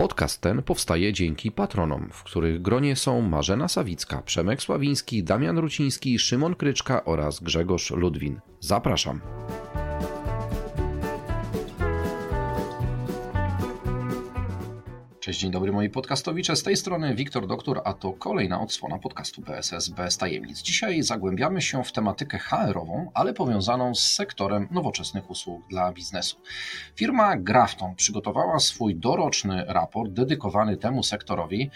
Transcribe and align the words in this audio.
Podcast 0.00 0.40
ten 0.40 0.62
powstaje 0.62 1.12
dzięki 1.12 1.52
patronom, 1.52 2.08
w 2.12 2.22
których 2.22 2.62
gronie 2.62 2.96
są 2.96 3.20
Marzena 3.20 3.68
Sawicka, 3.68 4.22
Przemek 4.22 4.62
Sławiński, 4.62 5.24
Damian 5.24 5.58
Ruciński, 5.58 6.18
Szymon 6.18 6.54
Kryczka 6.54 7.04
oraz 7.04 7.40
Grzegorz 7.40 7.90
Ludwin. 7.90 8.40
Zapraszam. 8.60 9.20
Cześć, 15.30 15.40
dzień 15.40 15.50
dobry 15.50 15.72
moi 15.72 15.90
podcastowicze. 15.90 16.56
Z 16.56 16.62
tej 16.62 16.76
strony 16.76 17.14
Wiktor 17.14 17.46
Doktor, 17.46 17.80
a 17.84 17.92
to 17.92 18.12
kolejna 18.12 18.60
odsłona 18.60 18.98
podcastu 18.98 19.42
PSS 19.42 19.88
bez 19.88 20.16
tajemnic. 20.18 20.62
Dzisiaj 20.62 21.02
zagłębiamy 21.02 21.62
się 21.62 21.84
w 21.84 21.92
tematykę 21.92 22.38
HR-ową, 22.38 23.10
ale 23.14 23.34
powiązaną 23.34 23.94
z 23.94 24.00
sektorem 24.00 24.68
nowoczesnych 24.70 25.30
usług 25.30 25.68
dla 25.68 25.92
biznesu. 25.92 26.36
Firma 26.96 27.36
Grafton 27.36 27.94
przygotowała 27.94 28.58
swój 28.58 28.96
doroczny 28.96 29.64
raport 29.68 30.12
dedykowany 30.12 30.76
temu 30.76 31.02
sektorowi. 31.02 31.70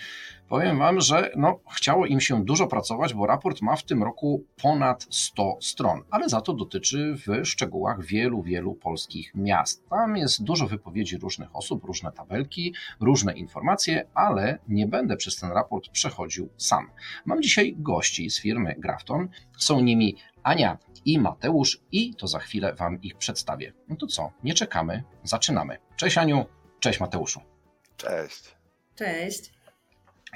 Powiem 0.48 0.78
Wam, 0.78 1.00
że 1.00 1.30
no, 1.36 1.60
chciało 1.76 2.06
im 2.06 2.20
się 2.20 2.44
dużo 2.44 2.66
pracować, 2.66 3.14
bo 3.14 3.26
raport 3.26 3.62
ma 3.62 3.76
w 3.76 3.84
tym 3.84 4.02
roku 4.02 4.44
ponad 4.62 5.06
100 5.10 5.58
stron, 5.60 6.02
ale 6.10 6.28
za 6.28 6.40
to 6.40 6.54
dotyczy 6.54 7.14
w 7.26 7.46
szczegółach 7.46 8.04
wielu, 8.04 8.42
wielu 8.42 8.74
polskich 8.74 9.34
miast. 9.34 9.88
Tam 9.88 10.16
jest 10.16 10.44
dużo 10.44 10.66
wypowiedzi 10.66 11.18
różnych 11.18 11.56
osób, 11.56 11.84
różne 11.84 12.12
tabelki, 12.12 12.74
różne 13.00 13.32
informacje, 13.32 14.06
ale 14.14 14.58
nie 14.68 14.86
będę 14.86 15.16
przez 15.16 15.36
ten 15.36 15.52
raport 15.52 15.88
przechodził 15.88 16.48
sam. 16.56 16.90
Mam 17.24 17.42
dzisiaj 17.42 17.74
gości 17.78 18.30
z 18.30 18.40
firmy 18.40 18.74
Grafton. 18.78 19.28
Są 19.58 19.80
nimi 19.80 20.16
Ania 20.42 20.78
i 21.04 21.18
Mateusz 21.18 21.80
i 21.92 22.14
to 22.14 22.26
za 22.26 22.38
chwilę 22.38 22.74
Wam 22.74 23.02
ich 23.02 23.16
przedstawię. 23.16 23.72
No 23.88 23.96
to 23.96 24.06
co, 24.06 24.32
nie 24.42 24.54
czekamy, 24.54 25.02
zaczynamy. 25.22 25.78
Cześć 25.96 26.18
Aniu, 26.18 26.44
cześć 26.80 27.00
Mateuszu. 27.00 27.40
Cześć. 27.96 28.56
Cześć. 28.94 29.53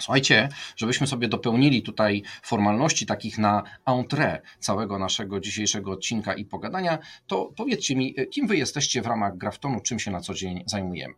Słuchajcie, 0.01 0.49
żebyśmy 0.77 1.07
sobie 1.07 1.29
dopełnili 1.29 1.83
tutaj 1.83 2.23
formalności 2.43 3.07
takich 3.07 3.39
na 3.39 3.63
entrée 3.87 4.39
całego 4.61 4.99
naszego 4.99 5.41
dzisiejszego 5.41 5.91
odcinka 5.91 6.35
i 6.35 6.45
pogadania, 6.45 6.99
to 7.27 7.53
powiedzcie 7.57 7.97
mi, 7.97 8.15
kim 8.31 8.47
wy 8.47 8.57
jesteście 8.57 9.03
w 9.03 9.07
ramach 9.07 9.37
Graftonu, 9.37 9.81
czym 9.81 9.99
się 9.99 10.11
na 10.11 10.21
co 10.21 10.35
dzień 10.35 10.65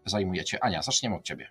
zajmujecie? 0.07 0.65
Ania, 0.65 0.83
zaczniemy 0.83 1.17
od 1.17 1.25
ciebie. 1.25 1.51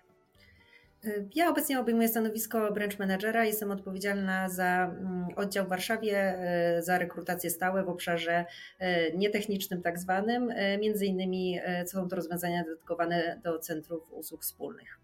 Ja 1.34 1.50
obecnie 1.50 1.80
obejmuję 1.80 2.08
stanowisko 2.08 2.72
branch 2.72 2.98
managera. 2.98 3.44
Jestem 3.44 3.70
odpowiedzialna 3.70 4.48
za 4.48 4.84
mm, 4.84 5.28
oddział 5.36 5.66
w 5.66 5.68
Warszawie, 5.68 6.18
e, 6.18 6.82
za 6.82 6.98
rekrutację 6.98 7.50
stałe 7.50 7.84
w 7.84 7.88
obszarze 7.88 8.44
e, 8.78 9.16
nietechnicznym 9.16 9.82
tak 9.82 9.98
zwanym. 9.98 10.50
E, 10.50 10.78
między 10.78 11.06
innymi 11.06 11.58
są 11.86 12.08
to 12.08 12.16
rozwiązania 12.16 12.64
dedykowane 12.64 13.40
do 13.44 13.58
centrów 13.58 14.12
usług 14.12 14.42
wspólnych. 14.42 14.98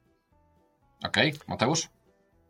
Okej, 1.06 1.28
okay. 1.28 1.40
Mateusz? 1.48 1.88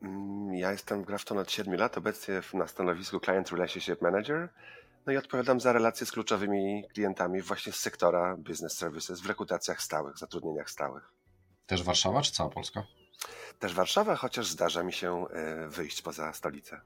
Mm, 0.02 0.54
ja 0.54 0.72
jestem 0.72 1.02
w 1.02 1.06
Grafton 1.06 1.38
od 1.38 1.50
7 1.50 1.74
lat, 1.74 1.98
obecnie 1.98 2.40
na 2.54 2.66
stanowisku 2.66 3.20
Client 3.20 3.50
Relationship 3.50 4.02
Manager. 4.02 4.48
No 5.06 5.12
i 5.12 5.16
odpowiadam 5.16 5.60
za 5.60 5.72
relacje 5.72 6.06
z 6.06 6.12
kluczowymi 6.12 6.84
klientami 6.94 7.42
właśnie 7.42 7.72
z 7.72 7.76
sektora 7.76 8.36
business 8.36 8.78
services 8.78 9.20
w 9.20 9.26
rekrutacjach 9.26 9.82
stałych, 9.82 10.18
zatrudnieniach 10.18 10.70
stałych. 10.70 11.12
Też 11.66 11.82
Warszawa 11.82 12.22
czy 12.22 12.32
cała 12.32 12.50
Polska? 12.50 12.82
Też 13.58 13.74
Warszawa, 13.74 14.16
chociaż 14.16 14.46
zdarza 14.46 14.82
mi 14.82 14.92
się 14.92 15.26
e, 15.28 15.68
wyjść 15.68 16.02
poza 16.02 16.32
stolicę. 16.32 16.80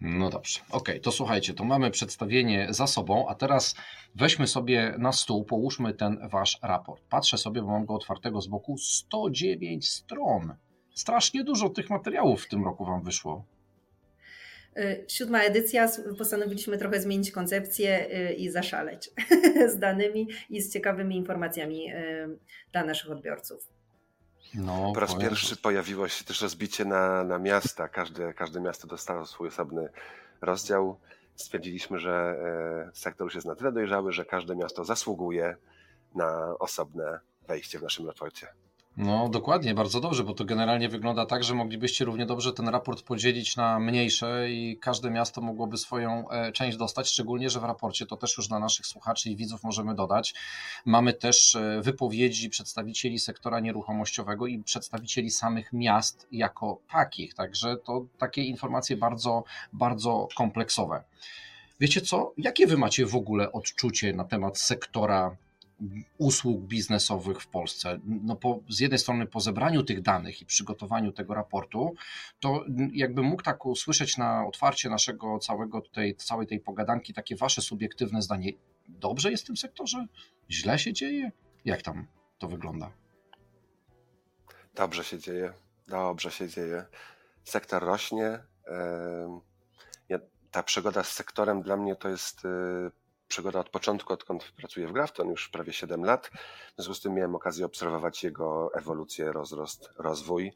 No 0.00 0.30
dobrze, 0.30 0.60
okej, 0.60 0.78
okay, 0.78 1.00
to 1.00 1.12
słuchajcie, 1.12 1.54
to 1.54 1.64
mamy 1.64 1.90
przedstawienie 1.90 2.66
za 2.70 2.86
sobą, 2.86 3.28
a 3.28 3.34
teraz 3.34 3.74
weźmy 4.14 4.46
sobie 4.46 4.94
na 4.98 5.12
stół, 5.12 5.44
połóżmy 5.44 5.94
ten 5.94 6.28
wasz 6.28 6.58
raport. 6.62 7.02
Patrzę 7.08 7.38
sobie, 7.38 7.62
bo 7.62 7.68
mam 7.68 7.86
go 7.86 7.94
otwartego 7.94 8.40
z 8.40 8.46
boku, 8.46 8.78
109 8.78 9.90
stron. 9.90 10.54
Strasznie 11.00 11.44
dużo 11.44 11.70
tych 11.70 11.90
materiałów 11.90 12.44
w 12.44 12.48
tym 12.48 12.64
roku 12.64 12.84
Wam 12.84 13.02
wyszło. 13.02 13.44
Y, 14.78 15.04
siódma 15.08 15.42
edycja, 15.42 15.88
postanowiliśmy 16.18 16.78
trochę 16.78 17.00
zmienić 17.00 17.30
koncepcję 17.30 18.08
y, 18.30 18.34
i 18.34 18.50
zaszaleć 18.50 19.10
z 19.74 19.78
danymi 19.78 20.28
i 20.50 20.60
z 20.60 20.72
ciekawymi 20.72 21.16
informacjami 21.16 21.92
y, 21.92 22.38
dla 22.72 22.84
naszych 22.84 23.10
odbiorców. 23.10 23.68
No, 24.54 24.92
po 24.94 25.00
raz 25.00 25.14
powiem. 25.14 25.28
pierwszy 25.28 25.56
pojawiło 25.56 26.08
się 26.08 26.24
też 26.24 26.42
rozbicie 26.42 26.84
na, 26.84 27.24
na 27.24 27.38
miasta. 27.38 27.88
Każde, 27.88 28.34
każde 28.34 28.60
miasto 28.60 28.86
dostało 28.86 29.26
swój 29.26 29.48
osobny 29.48 29.88
rozdział. 30.40 30.98
Stwierdziliśmy, 31.36 31.98
że 31.98 32.36
sektor 32.94 33.26
już 33.26 33.34
jest 33.34 33.46
na 33.46 33.54
tyle 33.54 33.72
dojrzały, 33.72 34.12
że 34.12 34.24
każde 34.24 34.56
miasto 34.56 34.84
zasługuje 34.84 35.56
na 36.14 36.54
osobne 36.58 37.20
wejście 37.48 37.78
w 37.78 37.82
naszym 37.82 38.06
raporcie. 38.06 38.46
No 39.02 39.28
dokładnie, 39.28 39.74
bardzo 39.74 40.00
dobrze, 40.00 40.24
bo 40.24 40.34
to 40.34 40.44
generalnie 40.44 40.88
wygląda 40.88 41.26
tak, 41.26 41.44
że 41.44 41.54
moglibyście 41.54 42.04
równie 42.04 42.26
dobrze 42.26 42.52
ten 42.52 42.68
raport 42.68 43.02
podzielić 43.02 43.56
na 43.56 43.78
mniejsze 43.78 44.50
i 44.50 44.78
każde 44.80 45.10
miasto 45.10 45.40
mogłoby 45.40 45.78
swoją 45.78 46.30
e, 46.30 46.52
część 46.52 46.76
dostać, 46.76 47.08
szczególnie, 47.08 47.50
że 47.50 47.60
w 47.60 47.64
raporcie 47.64 48.06
to 48.06 48.16
też 48.16 48.36
już 48.36 48.48
dla 48.48 48.58
naszych 48.58 48.86
słuchaczy 48.86 49.30
i 49.30 49.36
widzów 49.36 49.64
możemy 49.64 49.94
dodać. 49.94 50.34
Mamy 50.84 51.12
też 51.12 51.56
e, 51.56 51.80
wypowiedzi 51.82 52.50
przedstawicieli 52.50 53.18
sektora 53.18 53.60
nieruchomościowego 53.60 54.46
i 54.46 54.58
przedstawicieli 54.58 55.30
samych 55.30 55.72
miast 55.72 56.26
jako 56.32 56.80
takich, 56.92 57.34
także 57.34 57.76
to 57.76 58.06
takie 58.18 58.44
informacje 58.44 58.96
bardzo, 58.96 59.44
bardzo 59.72 60.28
kompleksowe. 60.36 61.04
Wiecie 61.80 62.00
co, 62.00 62.32
jakie 62.38 62.66
wy 62.66 62.76
macie 62.76 63.06
w 63.06 63.16
ogóle 63.16 63.52
odczucie 63.52 64.12
na 64.12 64.24
temat 64.24 64.58
sektora 64.58 65.36
usług 66.18 66.60
biznesowych 66.60 67.40
w 67.40 67.46
Polsce. 67.46 68.00
No 68.04 68.36
po, 68.36 68.60
z 68.68 68.80
jednej 68.80 68.98
strony 68.98 69.26
po 69.26 69.40
zebraniu 69.40 69.82
tych 69.82 70.02
danych 70.02 70.42
i 70.42 70.46
przygotowaniu 70.46 71.12
tego 71.12 71.34
raportu, 71.34 71.94
to 72.40 72.64
jakbym 72.92 73.24
mógł 73.24 73.42
tak 73.42 73.66
usłyszeć 73.66 74.16
na 74.16 74.46
otwarcie 74.46 74.90
naszego 74.90 75.38
całego 75.38 75.80
tutaj, 75.80 76.14
całej 76.14 76.46
tej 76.46 76.60
pogadanki 76.60 77.14
takie 77.14 77.36
wasze 77.36 77.62
subiektywne 77.62 78.22
zdanie. 78.22 78.52
Dobrze 78.88 79.30
jest 79.30 79.42
w 79.42 79.46
tym 79.46 79.56
sektorze? 79.56 80.06
Źle 80.50 80.78
się 80.78 80.92
dzieje? 80.92 81.32
Jak 81.64 81.82
tam 81.82 82.06
to 82.38 82.48
wygląda? 82.48 82.92
Dobrze 84.74 85.04
się 85.04 85.18
dzieje. 85.18 85.52
Dobrze 85.88 86.30
się 86.30 86.48
dzieje. 86.48 86.84
Sektor 87.44 87.82
rośnie. 87.82 88.38
Ta 90.50 90.62
przygoda 90.62 91.02
z 91.02 91.12
sektorem 91.12 91.62
dla 91.62 91.76
mnie 91.76 91.96
to 91.96 92.08
jest 92.08 92.44
y, 92.44 92.48
przygoda 93.30 93.60
od 93.60 93.68
początku, 93.68 94.12
odkąd 94.12 94.44
pracuję 94.44 94.88
w 94.88 94.92
Grafton, 94.92 95.28
już 95.28 95.48
prawie 95.48 95.72
7 95.72 96.04
lat. 96.04 96.30
W 96.72 96.74
związku 96.74 96.94
z 96.94 97.00
tym 97.00 97.14
miałem 97.14 97.34
okazję 97.34 97.66
obserwować 97.66 98.24
jego 98.24 98.74
ewolucję, 98.74 99.32
rozrost, 99.32 99.90
rozwój. 99.98 100.52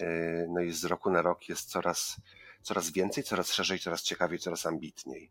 Yy, 0.00 0.46
no 0.48 0.60
i 0.60 0.72
z 0.72 0.84
roku 0.84 1.10
na 1.10 1.22
rok 1.22 1.48
jest 1.48 1.70
coraz, 1.70 2.16
coraz 2.62 2.90
więcej, 2.90 3.24
coraz 3.24 3.52
szerzej, 3.52 3.78
coraz 3.78 4.02
ciekawiej, 4.02 4.38
coraz 4.38 4.66
ambitniej. 4.66 5.30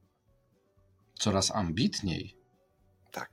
Coraz 1.14 1.56
ambitniej? 1.56 2.36
Tak. 3.12 3.30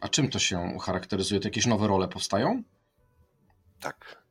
A 0.00 0.08
czym 0.08 0.30
to 0.30 0.38
się 0.38 0.78
charakteryzuje? 0.80 1.40
To 1.40 1.48
jakieś 1.48 1.66
nowe 1.66 1.86
role 1.86 2.08
powstają? 2.08 2.62
Tak. 3.80 4.22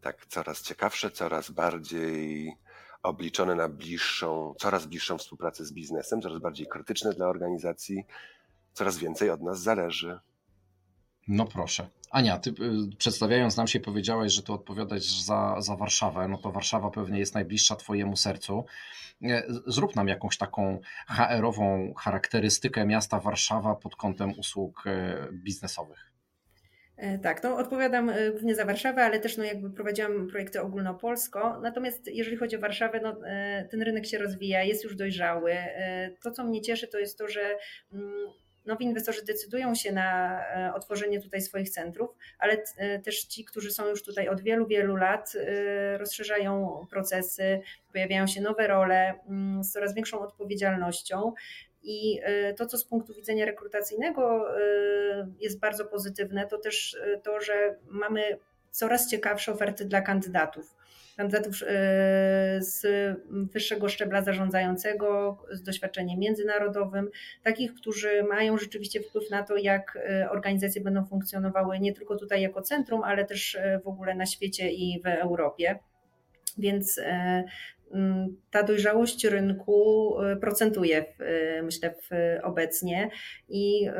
Tak, 0.00 0.26
coraz 0.26 0.62
ciekawsze, 0.62 1.10
coraz 1.10 1.50
bardziej 1.50 2.56
obliczone 3.02 3.54
na 3.54 3.68
bliższą, 3.68 4.54
coraz 4.58 4.86
bliższą 4.86 5.18
współpracę 5.18 5.64
z 5.64 5.72
biznesem, 5.72 6.22
coraz 6.22 6.38
bardziej 6.38 6.66
krytyczne 6.66 7.12
dla 7.12 7.26
organizacji, 7.26 8.04
coraz 8.72 8.98
więcej 8.98 9.30
od 9.30 9.42
nas 9.42 9.62
zależy. 9.62 10.18
No 11.28 11.46
proszę. 11.46 11.88
Ania, 12.10 12.38
ty 12.38 12.50
y, 12.50 12.96
przedstawiając 12.98 13.56
nam 13.56 13.66
się 13.66 13.80
powiedziałaś, 13.80 14.32
że 14.32 14.42
ty 14.42 14.52
odpowiadasz 14.52 15.20
za, 15.20 15.56
za 15.58 15.76
Warszawę, 15.76 16.28
no 16.28 16.38
to 16.38 16.52
Warszawa 16.52 16.90
pewnie 16.90 17.18
jest 17.18 17.34
najbliższa 17.34 17.76
twojemu 17.76 18.16
sercu. 18.16 18.64
E, 19.22 19.42
zrób 19.66 19.96
nam 19.96 20.08
jakąś 20.08 20.36
taką 20.38 20.80
HR-ową 21.08 21.94
charakterystykę 21.94 22.86
miasta 22.86 23.20
Warszawa 23.20 23.74
pod 23.74 23.96
kątem 23.96 24.38
usług 24.38 24.86
e, 24.86 25.28
biznesowych. 25.32 26.09
E, 27.00 27.18
tak, 27.18 27.42
no 27.42 27.56
odpowiadam 27.56 28.12
głównie 28.30 28.54
za 28.54 28.64
Warszawę, 28.64 29.04
ale 29.04 29.20
też 29.20 29.36
no 29.36 29.44
jakby 29.44 29.70
prowadziłam 29.70 30.28
projekty 30.28 30.60
ogólnopolsko. 30.60 31.60
Natomiast 31.62 32.06
jeżeli 32.06 32.36
chodzi 32.36 32.56
o 32.56 32.60
Warszawę, 32.60 33.00
no 33.02 33.16
ten 33.70 33.82
rynek 33.82 34.06
się 34.06 34.18
rozwija, 34.18 34.62
jest 34.62 34.84
już 34.84 34.96
dojrzały. 34.96 35.56
To, 36.22 36.30
co 36.30 36.44
mnie 36.44 36.60
cieszy, 36.60 36.88
to 36.88 36.98
jest 36.98 37.18
to, 37.18 37.28
że 37.28 37.56
mm, 37.92 38.30
nowi 38.66 38.84
inwestorzy 38.84 39.24
decydują 39.24 39.74
się 39.74 39.92
na 39.92 40.40
e, 40.40 40.74
otworzenie 40.74 41.20
tutaj 41.20 41.40
swoich 41.40 41.70
centrów, 41.70 42.10
ale 42.38 42.62
e, 42.76 42.98
też 42.98 43.24
ci, 43.24 43.44
którzy 43.44 43.70
są 43.70 43.88
już 43.88 44.02
tutaj 44.02 44.28
od 44.28 44.40
wielu, 44.40 44.66
wielu 44.66 44.96
lat, 44.96 45.32
e, 45.36 45.98
rozszerzają 45.98 46.86
procesy, 46.90 47.60
pojawiają 47.92 48.26
się 48.26 48.40
nowe 48.40 48.66
role 48.66 49.14
mm, 49.28 49.64
z 49.64 49.72
coraz 49.72 49.94
większą 49.94 50.20
odpowiedzialnością. 50.20 51.32
I 51.82 52.20
to, 52.56 52.66
co 52.66 52.78
z 52.78 52.84
punktu 52.84 53.14
widzenia 53.14 53.44
rekrutacyjnego 53.46 54.46
jest 55.40 55.60
bardzo 55.60 55.84
pozytywne, 55.84 56.46
to 56.46 56.58
też 56.58 56.96
to, 57.22 57.40
że 57.40 57.76
mamy 57.88 58.22
coraz 58.70 59.10
ciekawsze 59.10 59.52
oferty 59.52 59.84
dla 59.84 60.00
kandydatów 60.00 60.80
kandydatów 61.16 61.56
z 62.58 62.86
wyższego 63.30 63.88
szczebla 63.88 64.22
zarządzającego, 64.22 65.38
z 65.50 65.62
doświadczeniem 65.62 66.18
międzynarodowym, 66.18 67.10
takich, 67.42 67.74
którzy 67.74 68.22
mają 68.22 68.58
rzeczywiście 68.58 69.00
wpływ 69.00 69.30
na 69.30 69.42
to, 69.42 69.56
jak 69.56 69.98
organizacje 70.30 70.80
będą 70.82 71.04
funkcjonowały 71.06 71.80
nie 71.80 71.92
tylko 71.92 72.16
tutaj 72.16 72.42
jako 72.42 72.62
centrum, 72.62 73.02
ale 73.02 73.24
też 73.24 73.58
w 73.84 73.88
ogóle 73.88 74.14
na 74.14 74.26
świecie 74.26 74.70
i 74.70 75.02
w 75.04 75.06
Europie. 75.06 75.78
Więc 76.58 77.00
Mm, 77.94 78.36
ta 78.50 78.62
dojrzałość 78.62 79.24
rynku 79.24 80.14
y, 80.22 80.36
procentuje, 80.36 81.04
y, 81.58 81.62
myślę, 81.62 81.94
obecnie. 82.42 83.10
I 83.48 83.90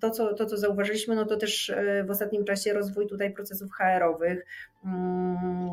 to 0.00 0.10
co, 0.10 0.34
to, 0.34 0.46
co 0.46 0.56
zauważyliśmy, 0.56 1.14
no 1.14 1.24
to 1.24 1.36
też 1.36 1.72
w 2.06 2.10
ostatnim 2.10 2.44
czasie 2.44 2.72
rozwój 2.72 3.06
tutaj 3.06 3.32
procesów 3.32 3.70
HR-owych, 3.72 4.46
mm, 4.84 5.70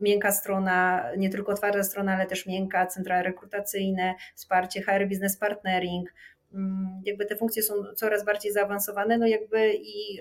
miękka 0.00 0.32
strona, 0.32 1.10
nie 1.16 1.30
tylko 1.30 1.54
twarda 1.54 1.82
strona, 1.82 2.14
ale 2.14 2.26
też 2.26 2.46
miękka, 2.46 2.86
centra 2.86 3.22
rekrutacyjne, 3.22 4.14
wsparcie 4.34 4.82
HR 4.82 5.08
Business 5.08 5.36
Partnering, 5.36 6.08
mm, 6.54 7.02
jakby 7.04 7.26
te 7.26 7.36
funkcje 7.36 7.62
są 7.62 7.74
coraz 7.96 8.24
bardziej 8.24 8.52
zaawansowane, 8.52 9.18
no 9.18 9.26
jakby 9.26 9.72
i 9.74 10.20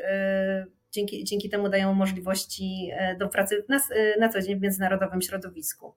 dzięki, 0.93 1.23
dzięki 1.23 1.49
temu 1.49 1.69
dają 1.69 1.93
możliwości 1.93 2.91
do 3.19 3.29
pracy 3.29 3.65
na, 3.69 3.79
na 4.19 4.29
co 4.29 4.41
dzień 4.41 4.59
w 4.59 4.61
międzynarodowym 4.61 5.21
środowisku. 5.21 5.93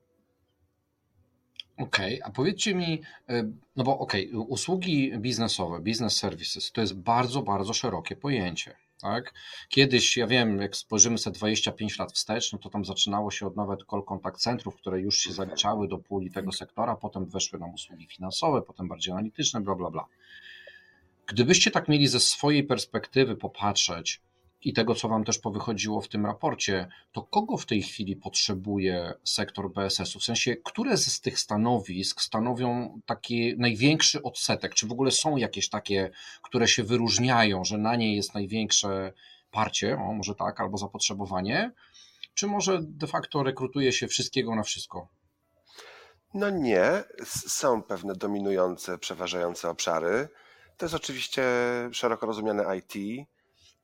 Okej, 1.77 2.21
okay, 2.21 2.29
a 2.29 2.31
powiedzcie 2.31 2.75
mi, 2.75 3.03
e, 3.29 3.51
no 3.77 3.85
bo 3.85 3.99
okej, 3.99 4.29
okay, 4.29 4.41
usługi 4.41 5.19
biznesowe, 5.19 5.81
business 5.81 6.17
services, 6.17 6.73
to 6.73 6.81
jest 6.81 6.95
bardzo, 6.95 7.43
bardzo 7.43 7.73
szerokie 7.73 8.17
pojęcie. 8.17 8.77
Tak? 9.01 9.35
Kiedyś, 9.69 10.17
ja 10.17 10.27
wiem, 10.27 10.61
jak 10.61 10.77
spojrzymy 10.77 11.19
sobie 11.19 11.35
25 11.35 11.99
lat 11.99 12.13
wstecz, 12.13 12.53
no 12.53 12.59
to 12.59 12.71
tam 12.71 12.85
zaczynało 12.85 13.31
się 13.31 13.47
od 13.47 13.57
nawet 13.57 13.81
call 13.91 14.03
contact 14.05 14.41
centrów, 14.41 14.77
które 14.77 15.01
już 15.01 15.19
się 15.19 15.33
zaliczały 15.33 15.89
do 15.89 15.99
puli 15.99 16.31
tego 16.31 16.53
sektora, 16.53 16.97
potem 16.97 17.27
weszły 17.27 17.59
nam 17.59 17.75
usługi 17.75 18.07
finansowe, 18.07 18.63
potem 18.63 18.89
bardziej 18.89 19.13
analityczne, 19.13 19.61
bla, 19.61 19.75
bla, 19.75 19.91
bla. 19.91 20.07
Gdybyście 21.27 21.71
tak 21.71 21.89
mieli 21.89 22.07
ze 22.07 22.21
swojej 22.21 22.65
perspektywy 22.65 23.37
popatrzeć, 23.37 24.21
i 24.67 24.73
tego, 24.73 24.95
co 24.95 25.09
Wam 25.09 25.25
też 25.25 25.39
powychodziło 25.39 26.01
w 26.01 26.09
tym 26.09 26.27
raporcie, 26.27 26.89
to 27.13 27.23
kogo 27.23 27.57
w 27.57 27.67
tej 27.67 27.83
chwili 27.83 28.17
potrzebuje 28.17 29.13
sektor 29.25 29.73
BSS-u? 29.73 30.19
W 30.19 30.25
sensie, 30.25 30.57
które 30.57 30.97
z 30.97 31.21
tych 31.21 31.39
stanowisk 31.39 32.21
stanowią 32.21 33.01
taki 33.07 33.55
największy 33.59 34.23
odsetek? 34.23 34.75
Czy 34.75 34.87
w 34.87 34.93
ogóle 34.93 35.11
są 35.11 35.37
jakieś 35.37 35.69
takie, 35.69 36.11
które 36.43 36.69
się 36.69 36.85
wyróżniają, 36.85 37.65
że 37.65 37.79
na 37.79 37.97
nie 37.97 38.17
jest 38.17 38.35
największe 38.35 39.13
parcie, 39.51 39.99
o, 39.99 40.13
może 40.13 40.35
tak, 40.35 40.61
albo 40.61 40.79
zapotrzebowanie? 40.79 41.73
Czy 42.35 42.47
może 42.47 42.79
de 42.83 43.07
facto 43.07 43.43
rekrutuje 43.43 43.93
się 43.93 44.09
wszystkiego 44.09 44.55
na 44.55 44.63
wszystko? 44.63 45.09
No 46.35 46.51
nie, 46.51 47.05
są 47.27 47.83
pewne 47.83 48.15
dominujące, 48.15 48.99
przeważające 48.99 49.71
obszary. 49.71 50.29
To 50.77 50.87
jest 50.87 50.95
oczywiście 50.95 51.43
szeroko 51.93 52.27
rozumiane 52.27 52.77
IT, 52.77 53.27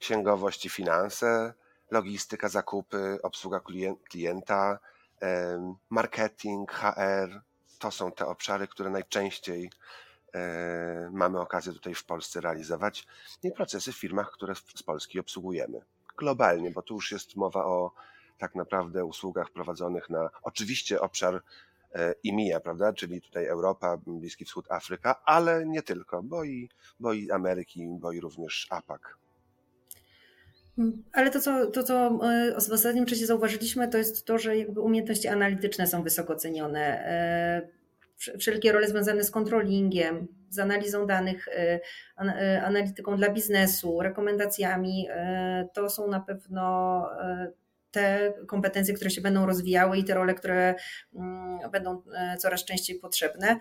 księgowość 0.02 0.66
i 0.66 0.68
finanse, 0.68 1.54
logistyka, 1.90 2.48
zakupy, 2.48 3.18
obsługa 3.22 3.60
klienta, 4.08 4.78
marketing, 5.90 6.72
HR. 6.72 7.40
To 7.78 7.90
są 7.90 8.12
te 8.12 8.26
obszary, 8.26 8.68
które 8.68 8.90
najczęściej 8.90 9.70
e, 10.34 11.10
mamy 11.12 11.40
okazję 11.40 11.72
tutaj 11.72 11.94
w 11.94 12.04
Polsce 12.04 12.40
realizować 12.40 13.06
i 13.42 13.52
procesy 13.52 13.92
w 13.92 13.96
firmach, 13.96 14.30
które 14.30 14.54
z 14.54 14.82
Polski 14.82 15.20
obsługujemy. 15.20 15.80
Globalnie, 16.18 16.70
bo 16.70 16.82
tu 16.82 16.94
już 16.94 17.12
jest 17.12 17.36
mowa 17.36 17.64
o 17.64 17.92
tak 18.38 18.54
naprawdę 18.54 19.04
usługach 19.04 19.50
prowadzonych 19.50 20.10
na 20.10 20.30
oczywiście 20.42 21.00
obszar 21.00 21.42
IMIA, 22.22 22.56
e, 22.56 22.60
prawda, 22.60 22.92
czyli 22.92 23.20
tutaj 23.20 23.46
Europa, 23.46 23.96
Bliski 23.96 24.44
Wschód, 24.44 24.72
Afryka, 24.72 25.24
ale 25.24 25.66
nie 25.66 25.82
tylko, 25.82 26.22
bo 26.22 26.44
i, 26.44 26.68
bo 27.00 27.12
i 27.12 27.30
Ameryki, 27.30 27.86
bo 27.88 28.12
i 28.12 28.20
również 28.20 28.66
APAC. 28.70 29.02
Ale 31.12 31.30
to 31.30 31.40
co, 31.40 31.66
to, 31.66 31.82
co 31.82 32.06
e, 32.06 32.60
w 32.68 32.72
ostatnim 32.72 33.06
czasie 33.06 33.26
zauważyliśmy, 33.26 33.88
to 33.88 33.98
jest 33.98 34.26
to, 34.26 34.38
że 34.38 34.56
jakby 34.56 34.80
umiejętności 34.80 35.28
analityczne 35.28 35.86
są 35.86 36.02
wysoko 36.02 36.36
cenione. 36.36 36.80
E, 36.80 37.68
wszelkie 38.38 38.72
role 38.72 38.88
związane 38.88 39.24
z 39.24 39.30
kontrolingiem, 39.30 40.28
z 40.50 40.58
analizą 40.58 41.06
danych, 41.06 41.48
e, 41.48 41.80
analityką 42.62 43.16
dla 43.16 43.30
biznesu, 43.30 44.00
rekomendacjami, 44.02 45.08
to 45.72 45.90
są 45.90 46.08
na 46.08 46.20
pewno 46.20 47.08
te 47.90 48.32
kompetencje, 48.46 48.94
które 48.94 49.10
się 49.10 49.20
będą 49.20 49.46
rozwijały 49.46 49.98
i 49.98 50.04
te 50.04 50.14
role, 50.14 50.34
które 50.34 50.74
mm, 51.14 51.70
będą 51.70 52.02
coraz 52.38 52.64
częściej 52.64 52.98
potrzebne 52.98 53.56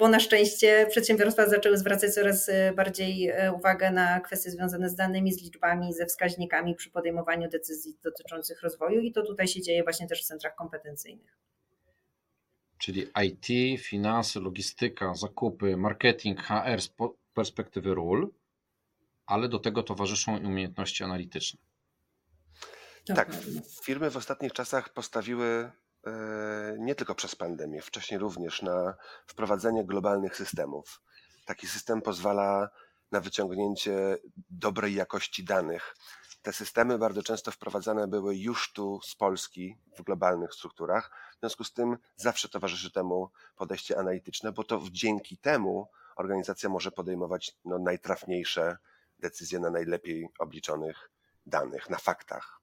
bo 0.00 0.08
na 0.08 0.20
szczęście 0.20 0.86
przedsiębiorstwa 0.90 1.48
zaczęły 1.48 1.78
zwracać 1.78 2.14
coraz 2.14 2.48
e, 2.48 2.72
bardziej 2.72 3.28
e, 3.28 3.52
uwagę 3.52 3.90
na 3.90 4.20
kwestie 4.20 4.50
związane 4.50 4.88
z 4.88 4.94
danymi, 4.94 5.32
z 5.32 5.42
liczbami, 5.42 5.92
ze 5.92 6.06
wskaźnikami 6.06 6.74
przy 6.74 6.90
podejmowaniu 6.90 7.48
decyzji 7.48 7.98
dotyczących 8.02 8.62
rozwoju 8.62 9.00
i 9.00 9.12
to 9.12 9.22
tutaj 9.22 9.48
się 9.48 9.62
dzieje 9.62 9.82
właśnie 9.82 10.06
też 10.06 10.22
w 10.22 10.26
centrach 10.26 10.54
kompetencyjnych. 10.54 11.38
Czyli 12.78 13.06
IT, 13.24 13.46
finanse, 13.80 14.40
logistyka, 14.40 15.14
zakupy, 15.14 15.76
marketing, 15.76 16.40
HR 16.40 16.80
z 16.80 16.90
perspektywy 17.34 17.94
ról, 17.94 18.30
ale 19.26 19.48
do 19.48 19.58
tego 19.58 19.82
towarzyszą 19.82 20.38
umiejętności 20.38 21.04
analityczne. 21.04 21.60
Tak, 23.06 23.32
firmy 23.84 24.10
w 24.10 24.16
ostatnich 24.16 24.52
czasach 24.52 24.92
postawiły 24.92 25.70
nie 26.78 26.94
tylko 26.94 27.14
przez 27.14 27.36
pandemię, 27.36 27.82
wcześniej 27.82 28.20
również 28.20 28.62
na 28.62 28.94
wprowadzenie 29.26 29.84
globalnych 29.84 30.36
systemów. 30.36 31.02
Taki 31.46 31.66
system 31.66 32.02
pozwala 32.02 32.70
na 33.12 33.20
wyciągnięcie 33.20 34.16
dobrej 34.50 34.94
jakości 34.94 35.44
danych. 35.44 35.96
Te 36.42 36.52
systemy 36.52 36.98
bardzo 36.98 37.22
często 37.22 37.50
wprowadzane 37.50 38.08
były 38.08 38.36
już 38.36 38.72
tu 38.72 39.00
z 39.02 39.14
Polski 39.14 39.76
w 39.98 40.02
globalnych 40.02 40.54
strukturach. 40.54 41.10
W 41.36 41.40
związku 41.40 41.64
z 41.64 41.72
tym 41.72 41.96
zawsze 42.16 42.48
towarzyszy 42.48 42.92
temu 42.92 43.30
podejście 43.56 43.98
analityczne, 43.98 44.52
bo 44.52 44.64
to 44.64 44.82
dzięki 44.90 45.38
temu 45.38 45.88
organizacja 46.16 46.68
może 46.68 46.90
podejmować 46.90 47.56
no, 47.64 47.78
najtrafniejsze 47.78 48.76
decyzje 49.18 49.58
na 49.58 49.70
najlepiej 49.70 50.28
obliczonych 50.38 51.10
danych, 51.46 51.90
na 51.90 51.98
faktach 51.98 52.59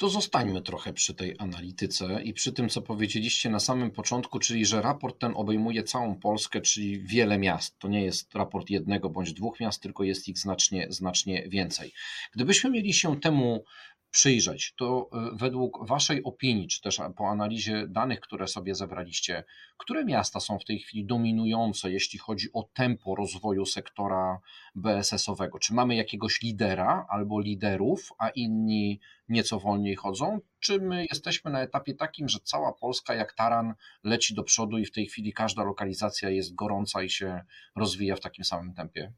to 0.00 0.08
zostańmy 0.08 0.62
trochę 0.62 0.92
przy 0.92 1.14
tej 1.14 1.36
analityce 1.38 2.22
i 2.22 2.32
przy 2.32 2.52
tym, 2.52 2.68
co 2.68 2.82
powiedzieliście 2.82 3.50
na 3.50 3.60
samym 3.60 3.90
początku, 3.90 4.38
czyli 4.38 4.66
że 4.66 4.82
raport 4.82 5.18
ten 5.18 5.32
obejmuje 5.34 5.82
całą 5.82 6.14
Polskę, 6.14 6.60
czyli 6.60 7.00
wiele 7.00 7.38
miast. 7.38 7.78
To 7.78 7.88
nie 7.88 8.04
jest 8.04 8.34
raport 8.34 8.70
jednego 8.70 9.10
bądź 9.10 9.32
dwóch 9.32 9.60
miast, 9.60 9.82
tylko 9.82 10.04
jest 10.04 10.28
ich 10.28 10.38
znacznie, 10.38 10.86
znacznie 10.90 11.48
więcej. 11.48 11.92
Gdybyśmy 12.32 12.70
mieli 12.70 12.94
się 12.94 13.20
temu 13.20 13.64
przyjrzeć, 14.10 14.74
to 14.76 15.10
e, 15.12 15.30
według 15.36 15.88
Waszej 15.88 16.22
opinii, 16.22 16.68
czy 16.68 16.80
też 16.80 17.00
po 17.16 17.28
analizie 17.28 17.86
danych, 17.88 18.20
które 18.20 18.48
sobie 18.48 18.74
zebraliście, 18.74 19.44
które 19.78 20.04
miasta 20.04 20.40
są 20.40 20.58
w 20.58 20.64
tej 20.64 20.78
chwili 20.78 21.06
dominujące, 21.06 21.90
jeśli 21.90 22.18
chodzi 22.18 22.48
o 22.52 22.62
tempo 22.62 23.14
rozwoju 23.14 23.66
sektora 23.66 24.40
BSS-owego? 24.74 25.58
Czy 25.58 25.74
mamy 25.74 25.94
jakiegoś 25.94 26.42
lidera 26.42 27.06
albo 27.08 27.40
liderów, 27.40 28.08
a 28.18 28.28
inni 28.28 29.00
nieco 29.28 29.60
wolniej 29.60 29.96
chodzą? 29.96 30.40
Czy 30.60 30.80
my 30.80 31.06
jesteśmy 31.10 31.50
na 31.50 31.62
etapie 31.62 31.94
takim, 31.94 32.28
że 32.28 32.38
cała 32.44 32.72
Polska 32.72 33.14
jak 33.14 33.32
taran 33.32 33.74
leci 34.04 34.34
do 34.34 34.42
przodu 34.42 34.78
i 34.78 34.86
w 34.86 34.92
tej 34.92 35.06
chwili 35.06 35.32
każda 35.32 35.64
lokalizacja 35.64 36.30
jest 36.30 36.54
gorąca 36.54 37.02
i 37.02 37.10
się 37.10 37.40
rozwija 37.76 38.16
w 38.16 38.20
takim 38.20 38.44
samym 38.44 38.74
tempie? 38.74 39.12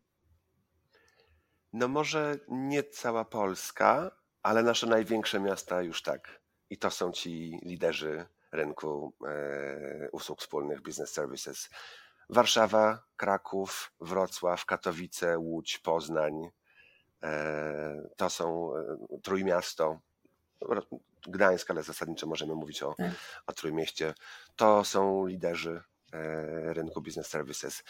No 1.72 1.88
może 1.88 2.38
nie 2.48 2.82
cała 2.82 3.24
Polska, 3.24 4.21
ale 4.42 4.62
nasze 4.62 4.86
największe 4.86 5.40
miasta 5.40 5.82
już 5.82 6.02
tak. 6.02 6.40
I 6.70 6.78
to 6.78 6.90
są 6.90 7.12
ci 7.12 7.58
liderzy 7.62 8.26
rynku 8.52 9.12
e, 9.26 10.08
usług 10.12 10.40
wspólnych, 10.40 10.82
business 10.82 11.12
services. 11.12 11.70
Warszawa, 12.30 13.02
Kraków, 13.16 13.92
Wrocław, 14.00 14.64
Katowice, 14.64 15.38
Łódź, 15.38 15.78
Poznań. 15.78 16.48
E, 17.22 18.08
to 18.16 18.30
są 18.30 18.76
e, 18.76 19.18
Trójmiasto, 19.22 20.00
Gdańsk, 21.28 21.70
ale 21.70 21.82
zasadniczo 21.82 22.26
możemy 22.26 22.54
mówić 22.54 22.82
o, 22.82 22.94
tak. 22.94 23.12
o 23.46 23.52
Trójmieście. 23.52 24.14
To 24.56 24.84
są 24.84 25.26
liderzy 25.26 25.82
rynku 26.64 27.00
business 27.02 27.26
services. 27.26 27.84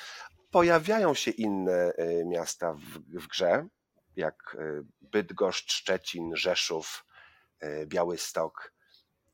Pojawiają 0.50 1.14
się 1.14 1.30
inne 1.30 1.92
miasta 2.24 2.72
w, 2.72 3.18
w 3.18 3.26
grze, 3.28 3.66
jak 4.16 4.56
e, 4.58 4.82
Bydgoszcz, 5.00 5.72
Szczecin, 5.72 6.36
Rzeszów, 6.36 7.04
e, 7.60 7.86
Białystok. 7.86 8.72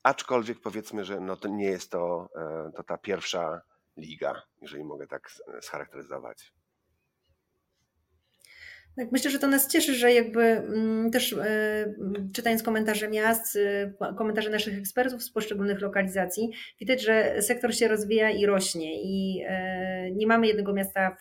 Aczkolwiek 0.03 0.61
powiedzmy, 0.61 1.05
że 1.05 1.21
no 1.21 1.37
to 1.37 1.49
nie 1.49 1.67
jest 1.67 1.91
to, 1.91 2.29
e, 2.37 2.71
to 2.77 2.83
ta 2.83 2.99
pierwsza 2.99 3.61
liga, 3.97 4.43
jeżeli 4.61 4.85
mogę 4.85 5.07
tak 5.07 5.31
scharakteryzować. 5.61 6.53
Tak, 8.99 9.12
myślę, 9.12 9.31
że 9.31 9.38
to 9.38 9.49
nas 9.49 9.69
cieszy, 9.69 9.95
że 9.95 10.12
jakby 10.12 10.43
mm, 10.43 11.11
też 11.11 11.37
czytając 12.35 12.62
komentarze 12.62 13.09
miast, 13.09 13.59
komentarze 14.17 14.50
naszych 14.50 14.78
ekspertów 14.78 15.23
z 15.23 15.31
poszczególnych 15.31 15.81
lokalizacji, 15.81 16.50
widać, 16.81 17.02
że 17.02 17.43
sektor 17.43 17.75
się 17.75 17.88
rozwija 17.88 18.31
i 18.31 18.47
rośnie 18.47 19.02
i 19.02 19.45
nie 20.12 20.26
mamy 20.26 20.47
jednego 20.47 20.73
miasta, 20.73 21.17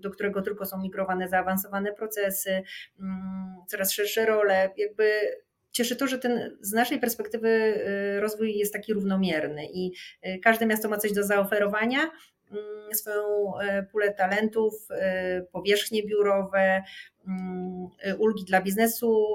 do 0.00 0.10
którego 0.10 0.42
tylko 0.42 0.66
są 0.66 0.82
migrowane 0.82 1.28
zaawansowane 1.28 1.92
procesy, 1.92 2.62
mm, 3.00 3.54
coraz 3.68 3.92
szersze 3.92 4.26
role. 4.26 4.70
Jakby 4.76 5.10
cieszy 5.70 5.96
to, 5.96 6.06
że 6.06 6.18
ten 6.18 6.56
z 6.60 6.72
naszej 6.72 6.98
perspektywy 7.00 7.80
rozwój 8.20 8.58
jest 8.58 8.72
taki 8.72 8.94
równomierny 8.94 9.66
i 9.72 9.92
każde 10.44 10.66
miasto 10.66 10.88
ma 10.88 10.96
coś 10.96 11.12
do 11.12 11.24
zaoferowania, 11.24 12.10
swoją 12.92 13.52
y, 13.60 13.86
pulę 13.92 14.14
talentów, 14.14 14.88
powierzchnie 15.52 16.02
biurowe, 16.02 16.82
mm, 17.28 17.88
ulgi 18.18 18.44
dla 18.44 18.62
biznesu 18.62 19.26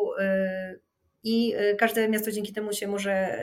i 1.24 1.56
każde 1.78 2.10
miasto 2.10 2.32
dzięki 2.32 2.54
temu 2.54 2.74
się 2.74 2.88
może 2.88 3.40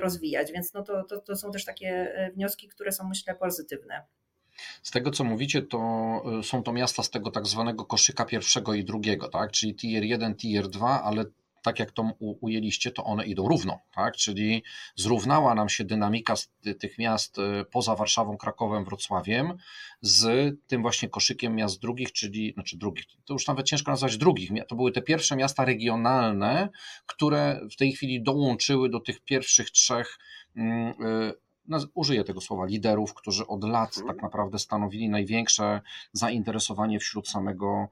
rozwijać, 0.00 0.52
więc 0.52 0.74
no 0.74 0.82
to, 0.82 1.04
to, 1.04 1.20
to 1.20 1.36
są 1.36 1.52
też 1.52 1.64
takie 1.64 2.12
wnioski, 2.34 2.68
które 2.68 2.92
są 2.92 3.08
myślę 3.08 3.34
pozytywne. 3.34 4.02
Z 4.82 4.90
tego 4.90 5.10
co 5.10 5.24
mówicie, 5.24 5.62
to 5.62 5.78
są 6.42 6.62
to 6.62 6.72
miasta 6.72 7.02
z 7.02 7.10
tego 7.10 7.30
tak 7.30 7.46
zwanego 7.46 7.84
koszyka 7.84 8.24
pierwszego 8.24 8.74
i 8.74 8.84
drugiego, 8.84 9.28
tak? 9.28 9.50
Czyli 9.52 9.74
tier 9.74 10.02
1, 10.02 10.34
tier 10.34 10.68
2, 10.68 11.02
ale 11.02 11.24
tak 11.62 11.78
jak 11.78 11.92
to 11.92 12.12
ujęliście, 12.18 12.90
to 12.90 13.04
one 13.04 13.26
idą 13.26 13.48
równo, 13.48 13.80
tak? 13.94 14.16
Czyli 14.16 14.62
zrównała 14.96 15.54
nam 15.54 15.68
się 15.68 15.84
dynamika 15.84 16.34
tych 16.80 16.98
miast 16.98 17.38
y, 17.38 17.64
poza 17.70 17.94
Warszawą, 17.94 18.36
Krakowem, 18.36 18.84
Wrocławiem 18.84 19.56
z 20.00 20.54
tym 20.66 20.82
właśnie 20.82 21.08
koszykiem 21.08 21.54
miast 21.54 21.80
drugich, 21.80 22.12
czyli, 22.12 22.52
znaczy 22.52 22.76
drugich, 22.76 23.04
to 23.24 23.32
już 23.32 23.46
nawet 23.46 23.66
ciężko 23.66 23.90
nazwać 23.90 24.16
drugich, 24.16 24.50
to 24.68 24.76
były 24.76 24.92
te 24.92 25.02
pierwsze 25.02 25.36
miasta 25.36 25.64
regionalne, 25.64 26.68
które 27.06 27.60
w 27.72 27.76
tej 27.76 27.92
chwili 27.92 28.22
dołączyły 28.22 28.88
do 28.90 29.00
tych 29.00 29.20
pierwszych 29.20 29.70
trzech 29.70 30.18
y, 30.56 30.62
użyję 31.94 32.24
tego 32.24 32.40
słowa, 32.40 32.66
liderów, 32.66 33.14
którzy 33.14 33.46
od 33.46 33.64
lat 33.64 33.98
mhm. 33.98 34.06
tak 34.06 34.22
naprawdę 34.22 34.58
stanowili 34.58 35.08
największe 35.08 35.80
zainteresowanie 36.12 36.98
wśród 36.98 37.28
samego 37.28 37.88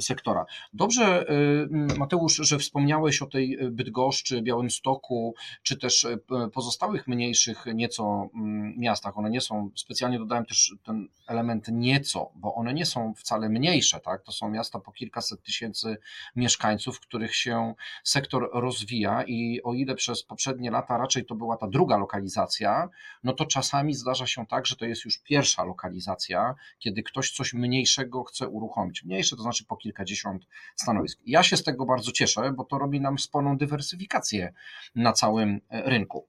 sektora. 0.00 0.46
Dobrze, 0.72 1.28
e, 1.28 1.96
Mateusz, 1.98 2.36
że 2.36 2.58
wspomniałeś 2.58 3.22
o 3.22 3.26
tej 3.26 3.58
Bydgoszczy, 3.70 4.42
Białymstoku, 4.42 5.34
czy 5.62 5.76
też 5.76 6.04
e, 6.04 6.18
pozostałych 6.52 7.08
mniejszych 7.08 7.64
nieco 7.74 8.28
miastach. 8.76 9.18
One 9.18 9.30
nie 9.30 9.40
są, 9.40 9.70
specjalnie 9.74 10.18
dodałem 10.18 10.46
też 10.46 10.74
ten 10.84 11.08
element 11.26 11.68
nieco, 11.68 12.30
bo 12.34 12.54
one 12.54 12.74
nie 12.74 12.86
są 12.86 13.14
wcale 13.14 13.48
mniejsze, 13.48 14.00
tak? 14.00 14.22
To 14.22 14.32
są 14.32 14.50
miasta 14.50 14.80
po 14.80 14.92
kilkaset 14.92 15.42
tysięcy 15.42 15.96
mieszkańców, 16.36 16.96
w 16.96 17.00
których 17.00 17.36
się 17.36 17.74
sektor 18.04 18.50
rozwija 18.52 19.24
i 19.26 19.62
o 19.62 19.74
ile 19.74 19.94
przez 19.94 20.22
poprzednie 20.22 20.70
lata 20.70 20.98
raczej 20.98 21.24
to 21.24 21.34
była 21.34 21.56
ta 21.56 21.66
druga 21.66 21.96
lokalizacja, 21.96 22.88
no 23.24 23.32
to 23.32 23.46
czasami 23.46 23.94
zdarza 23.94 24.26
się 24.26 24.46
tak, 24.46 24.66
że 24.66 24.76
to 24.76 24.84
jest 24.84 25.04
już 25.04 25.18
pierwsza 25.18 25.64
lokalizacja, 25.64 26.54
kiedy 26.78 27.02
ktoś 27.02 27.30
coś 27.30 27.54
mniejszego 27.54 28.24
chce 28.24 28.48
uruchomić. 28.48 29.04
Mniejsze 29.04 29.33
to 29.36 29.42
znaczy 29.42 29.64
po 29.64 29.76
kilkadziesiąt 29.76 30.46
stanowisk. 30.76 31.20
Ja 31.26 31.42
się 31.42 31.56
z 31.56 31.64
tego 31.64 31.86
bardzo 31.86 32.12
cieszę, 32.12 32.52
bo 32.56 32.64
to 32.64 32.78
robi 32.78 33.00
nam 33.00 33.18
sporą 33.18 33.58
dywersyfikację 33.58 34.52
na 34.94 35.12
całym 35.12 35.60
e, 35.70 35.90
rynku. 35.90 36.28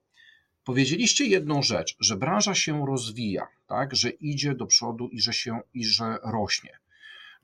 Powiedzieliście 0.64 1.26
jedną 1.26 1.62
rzecz, 1.62 1.96
że 2.00 2.16
branża 2.16 2.54
się 2.54 2.86
rozwija, 2.86 3.46
tak, 3.66 3.96
że 3.96 4.10
idzie 4.10 4.54
do 4.54 4.66
przodu 4.66 5.08
i 5.08 5.20
że 5.20 5.32
się 5.32 5.60
i 5.74 5.84
że 5.84 6.18
rośnie. 6.22 6.78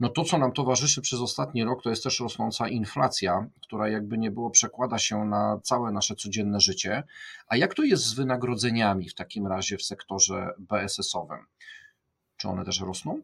No 0.01 0.09
to, 0.09 0.25
co 0.25 0.39
nam 0.39 0.53
towarzyszy 0.53 1.01
przez 1.03 1.21
ostatni 1.21 1.65
rok, 1.65 1.83
to 1.83 1.91
jest 1.91 2.03
też 2.03 2.21
rosnąca 2.21 2.69
inflacja, 2.69 3.49
która 3.63 3.89
jakby 3.89 4.19
nie 4.19 4.31
było 4.31 4.51
przekłada 4.51 4.99
się 4.99 5.25
na 5.25 5.61
całe 5.63 5.93
nasze 5.93 6.17
codzienne 6.17 6.61
życie. 6.61 7.03
A 7.47 7.57
jak 7.57 7.75
to 7.75 7.83
jest 7.83 8.05
z 8.05 8.15
wynagrodzeniami 8.15 9.09
w 9.09 9.15
takim 9.15 9.47
razie 9.47 9.77
w 9.77 9.83
sektorze 9.83 10.55
BSS-owym? 10.59 11.47
Czy 12.37 12.49
one 12.49 12.65
też 12.65 12.81
rosną? 12.81 13.23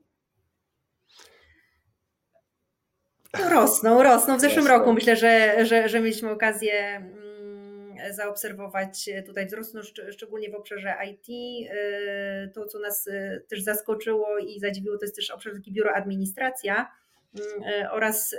No 3.17 3.17
rosną, 3.50 4.02
rosną. 4.02 4.36
W 4.36 4.40
zeszłym 4.40 4.66
rosną. 4.66 4.78
roku 4.78 4.92
myślę, 4.92 5.16
że, 5.16 5.64
że, 5.66 5.88
że 5.88 6.00
mieliśmy 6.00 6.30
okazję 6.30 6.96
mm, 6.96 8.14
zaobserwować 8.14 9.10
tutaj 9.26 9.46
wzrost, 9.46 9.74
no, 9.74 9.80
szczególnie 10.10 10.50
w 10.50 10.54
obszarze 10.54 10.96
IT. 11.06 11.28
Y, 11.28 12.50
to, 12.54 12.66
co 12.66 12.78
nas 12.78 13.06
y, 13.06 13.44
też 13.48 13.62
zaskoczyło 13.62 14.38
i 14.38 14.60
zadziwiło, 14.60 14.98
to 14.98 15.04
jest 15.04 15.16
też 15.16 15.30
obszar 15.30 15.52
taki 15.52 15.72
biuro 15.72 15.92
administracja 15.94 16.92
mm, 17.38 17.82
y, 17.82 17.90
oraz 17.90 18.36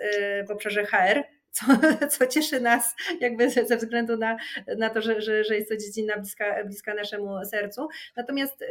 w 0.47 0.51
obszarze 0.51 0.85
HR, 0.85 1.23
co, 1.51 1.65
co 2.17 2.27
cieszy 2.27 2.59
nas 2.59 2.95
jakby 3.19 3.49
ze 3.49 3.77
względu 3.77 4.17
na, 4.17 4.37
na 4.77 4.89
to, 4.89 5.01
że, 5.01 5.21
że, 5.21 5.43
że 5.43 5.55
jest 5.55 5.69
to 5.69 5.77
dziedzina 5.77 6.17
bliska, 6.17 6.63
bliska 6.63 6.93
naszemu 6.93 7.45
sercu. 7.45 7.87
Natomiast 8.15 8.63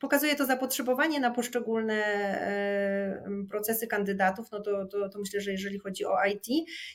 pokazuje 0.00 0.36
to 0.36 0.46
zapotrzebowanie 0.46 1.20
na 1.20 1.30
poszczególne 1.30 1.94
e, 1.94 3.22
procesy 3.50 3.86
kandydatów, 3.86 4.50
no 4.52 4.60
to, 4.60 4.86
to, 4.86 5.08
to, 5.08 5.18
myślę, 5.18 5.40
że 5.40 5.50
jeżeli 5.52 5.78
chodzi 5.78 6.04
o 6.04 6.24
IT, 6.24 6.46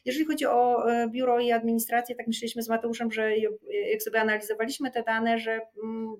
jeżeli 0.05 0.25
chodzi 0.25 0.45
o 0.45 0.91
e, 0.91 1.09
biuro 1.09 1.39
i 1.39 1.51
administrację, 1.51 2.15
tak 2.15 2.27
myśleliśmy 2.27 2.63
z 2.63 2.69
Mateuszem, 2.69 3.12
że 3.12 3.38
jak 3.91 4.03
sobie 4.03 4.21
analizowaliśmy 4.21 4.91
te 4.91 5.03
dane, 5.03 5.39
że 5.39 5.62
mm, 5.83 6.15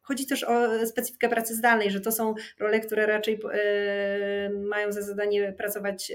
Chodzi 0.00 0.26
też 0.26 0.44
o 0.44 0.86
specyfikę 0.86 1.28
pracy 1.28 1.54
zdalnej, 1.54 1.90
że 1.90 2.00
to 2.00 2.12
są 2.12 2.34
role, 2.58 2.80
które 2.80 3.06
raczej 3.06 3.40
e, 3.52 4.50
mają 4.50 4.92
za 4.92 5.02
zadanie 5.02 5.52
pracować 5.52 6.12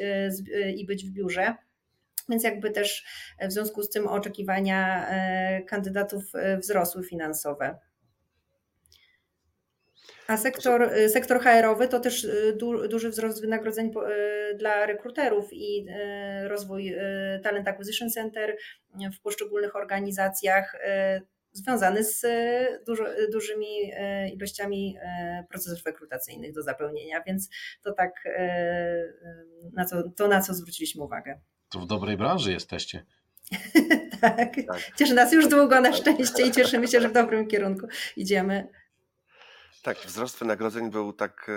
i 0.75 0.85
być 0.85 1.05
w 1.05 1.11
biurze. 1.11 1.55
Więc 2.29 2.43
jakby 2.43 2.71
też 2.71 3.05
w 3.47 3.51
związku 3.51 3.83
z 3.83 3.89
tym 3.89 4.07
oczekiwania 4.07 5.07
kandydatów 5.67 6.23
wzrosły 6.59 7.03
finansowe. 7.03 7.79
A 10.31 10.37
sektor, 10.37 10.81
y, 10.83 11.09
sektor 11.09 11.39
HR-owy 11.39 11.87
to 11.87 11.99
też 11.99 12.23
y, 12.23 12.55
du, 12.59 12.87
duży 12.87 13.09
wzrost 13.09 13.41
wynagrodzeń 13.41 13.87
y, 13.87 14.55
dla 14.55 14.85
rekruterów 14.85 15.53
i 15.53 15.87
rozwój 16.43 16.95
Talent 17.43 17.67
Acquisition 17.67 18.09
Center 18.09 18.57
w 19.17 19.21
poszczególnych 19.21 19.75
organizacjach 19.75 20.75
związany 21.51 22.03
z 22.03 22.25
dużo, 22.85 23.05
dużymi 23.31 23.91
ilościami 24.33 24.97
procesów 25.49 25.85
rekrutacyjnych 25.85 26.53
do 26.53 26.63
zapełnienia, 26.63 27.23
więc 27.27 27.49
to 27.81 27.93
tak 27.93 28.11
na 29.73 29.85
co, 29.85 30.09
to 30.09 30.27
na 30.27 30.41
co 30.41 30.53
zwróciliśmy 30.53 31.03
uwagę. 31.03 31.39
To 31.69 31.79
w 31.79 31.87
dobrej 31.87 32.17
branży 32.17 32.51
jesteście. 32.51 33.05
tak. 34.21 34.37
tak. 34.67 34.91
Cieszy 34.97 35.13
nas 35.13 35.33
już 35.33 35.47
długo 35.47 35.81
na 35.81 35.93
szczęście 35.93 36.47
i 36.47 36.51
cieszymy 36.51 36.87
się, 36.87 37.01
że 37.01 37.09
w 37.09 37.13
dobrym 37.13 37.47
kierunku 37.47 37.87
idziemy. 38.17 38.67
Tak, 39.83 39.97
wzrost 39.97 40.39
wynagrodzeń 40.39 40.91
był 40.91 41.13
tak 41.13 41.51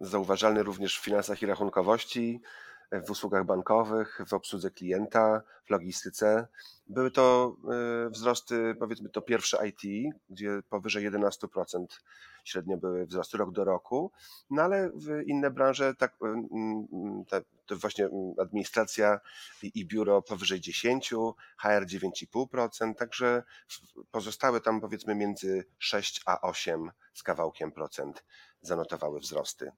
zauważalny 0.00 0.62
również 0.62 0.98
w 0.98 1.04
finansach 1.04 1.42
i 1.42 1.46
rachunkowości. 1.46 2.40
w 3.06 3.10
usługach 3.10 3.44
bankowych, 3.44 4.20
w 4.26 4.32
obsłudze 4.32 4.70
klienta, 4.70 5.42
w 5.66 5.70
logistyce. 5.70 6.46
Były 6.86 7.10
to 7.10 7.56
e, 8.06 8.10
wzrosty, 8.10 8.76
powiedzmy 8.78 9.08
to 9.08 9.22
pierwsze 9.22 9.68
IT, 9.68 10.14
gdzie 10.30 10.62
powyżej 10.70 11.10
11% 11.10 11.86
średnio 12.44 12.76
były 12.76 13.06
wzrosty 13.06 13.38
rok 13.38 13.52
do 13.52 13.64
roku, 13.64 14.12
no 14.50 14.62
ale 14.62 14.90
w 14.94 15.22
inne 15.26 15.50
branże, 15.50 15.94
tak, 15.94 16.16
te, 17.28 17.42
to 17.68 17.76
właśnie 17.76 18.08
administracja 18.38 19.20
i 19.62 19.86
biuro 19.86 20.22
powyżej 20.22 20.60
10, 20.60 21.10
HR 21.58 21.86
9,5%, 21.86 22.94
także 22.94 23.42
pozostałe 24.10 24.60
tam 24.60 24.80
powiedzmy 24.80 25.14
między 25.14 25.64
6 25.78 26.22
a 26.26 26.40
8 26.40 26.90
z 27.14 27.22
kawałkiem 27.22 27.72
procent 27.72 28.24
zanotowały 28.60 29.20
wzrosty. 29.20 29.70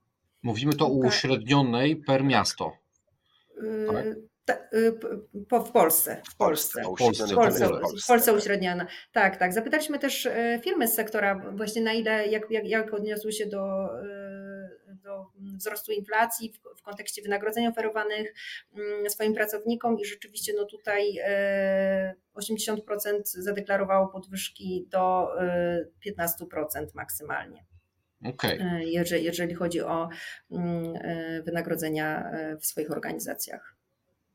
Mówimy 0.43 0.73
to 0.73 0.87
uśrednionej 0.87 1.97
per 1.97 2.25
miasto. 2.25 2.73
Tak? 3.87 4.07
Y, 4.75 4.99
po, 5.49 5.65
w 5.65 5.73
Polsce. 5.73 6.23
W 6.31 6.37
Polsce. 6.37 6.83
W 6.83 6.85
Polsce, 6.85 7.27
w 7.27 7.35
Polsce, 7.35 7.69
w 8.05 8.07
Polsce 8.07 8.33
uśredniona. 8.33 8.87
Tak, 9.13 9.37
tak. 9.37 9.53
Zapytaliśmy 9.53 9.99
też 9.99 10.27
y, 10.27 10.61
firmy 10.65 10.89
z 10.89 10.95
sektora 10.95 11.53
właśnie 11.57 11.83
na 11.83 11.93
ile, 11.93 12.27
jak, 12.27 12.51
jak, 12.51 12.67
jak 12.67 12.95
odniosły 12.95 13.33
się 13.33 13.47
do, 13.47 13.87
y, 14.05 14.40
do 15.01 15.27
wzrostu 15.37 15.93
inflacji 15.93 16.53
w, 16.53 16.79
w 16.79 16.83
kontekście 16.83 17.23
wynagrodzeń 17.23 17.67
oferowanych 17.67 18.35
mm, 18.75 19.11
swoim 19.11 19.35
pracownikom 19.35 19.99
i 19.99 20.05
rzeczywiście 20.05 20.53
no 20.57 20.65
tutaj 20.65 21.19
80% 22.35 22.77
zadeklarowało 23.25 24.09
podwyżki 24.09 24.87
do 24.91 25.29
15% 26.07 26.87
maksymalnie. 26.95 27.65
Okay. 28.25 28.85
Jeżeli, 28.85 29.25
jeżeli 29.25 29.55
chodzi 29.55 29.81
o 29.81 30.09
mm, 30.51 30.95
wynagrodzenia 31.45 32.31
w 32.61 32.67
swoich 32.67 32.91
organizacjach 32.91 33.81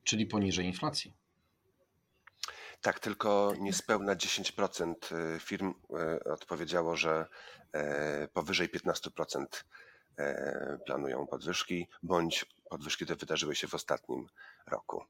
czyli 0.05 0.25
poniżej 0.25 0.65
inflacji. 0.65 1.13
Tak, 2.81 2.99
tylko 2.99 3.53
niespełna 3.59 4.15
10% 4.15 4.93
y, 5.35 5.39
firm 5.39 5.69
y, 5.69 6.23
odpowiedziało, 6.23 6.95
że 6.95 7.25
e, 7.73 8.27
powyżej 8.27 8.69
15% 8.69 9.41
e, 9.41 9.45
planują 10.85 11.27
podwyżki, 11.27 11.87
bądź 12.03 12.45
podwyżki 12.69 13.05
te 13.05 13.15
wydarzyły 13.15 13.55
się 13.55 13.67
w 13.67 13.73
ostatnim 13.73 14.27
roku. 14.67 15.03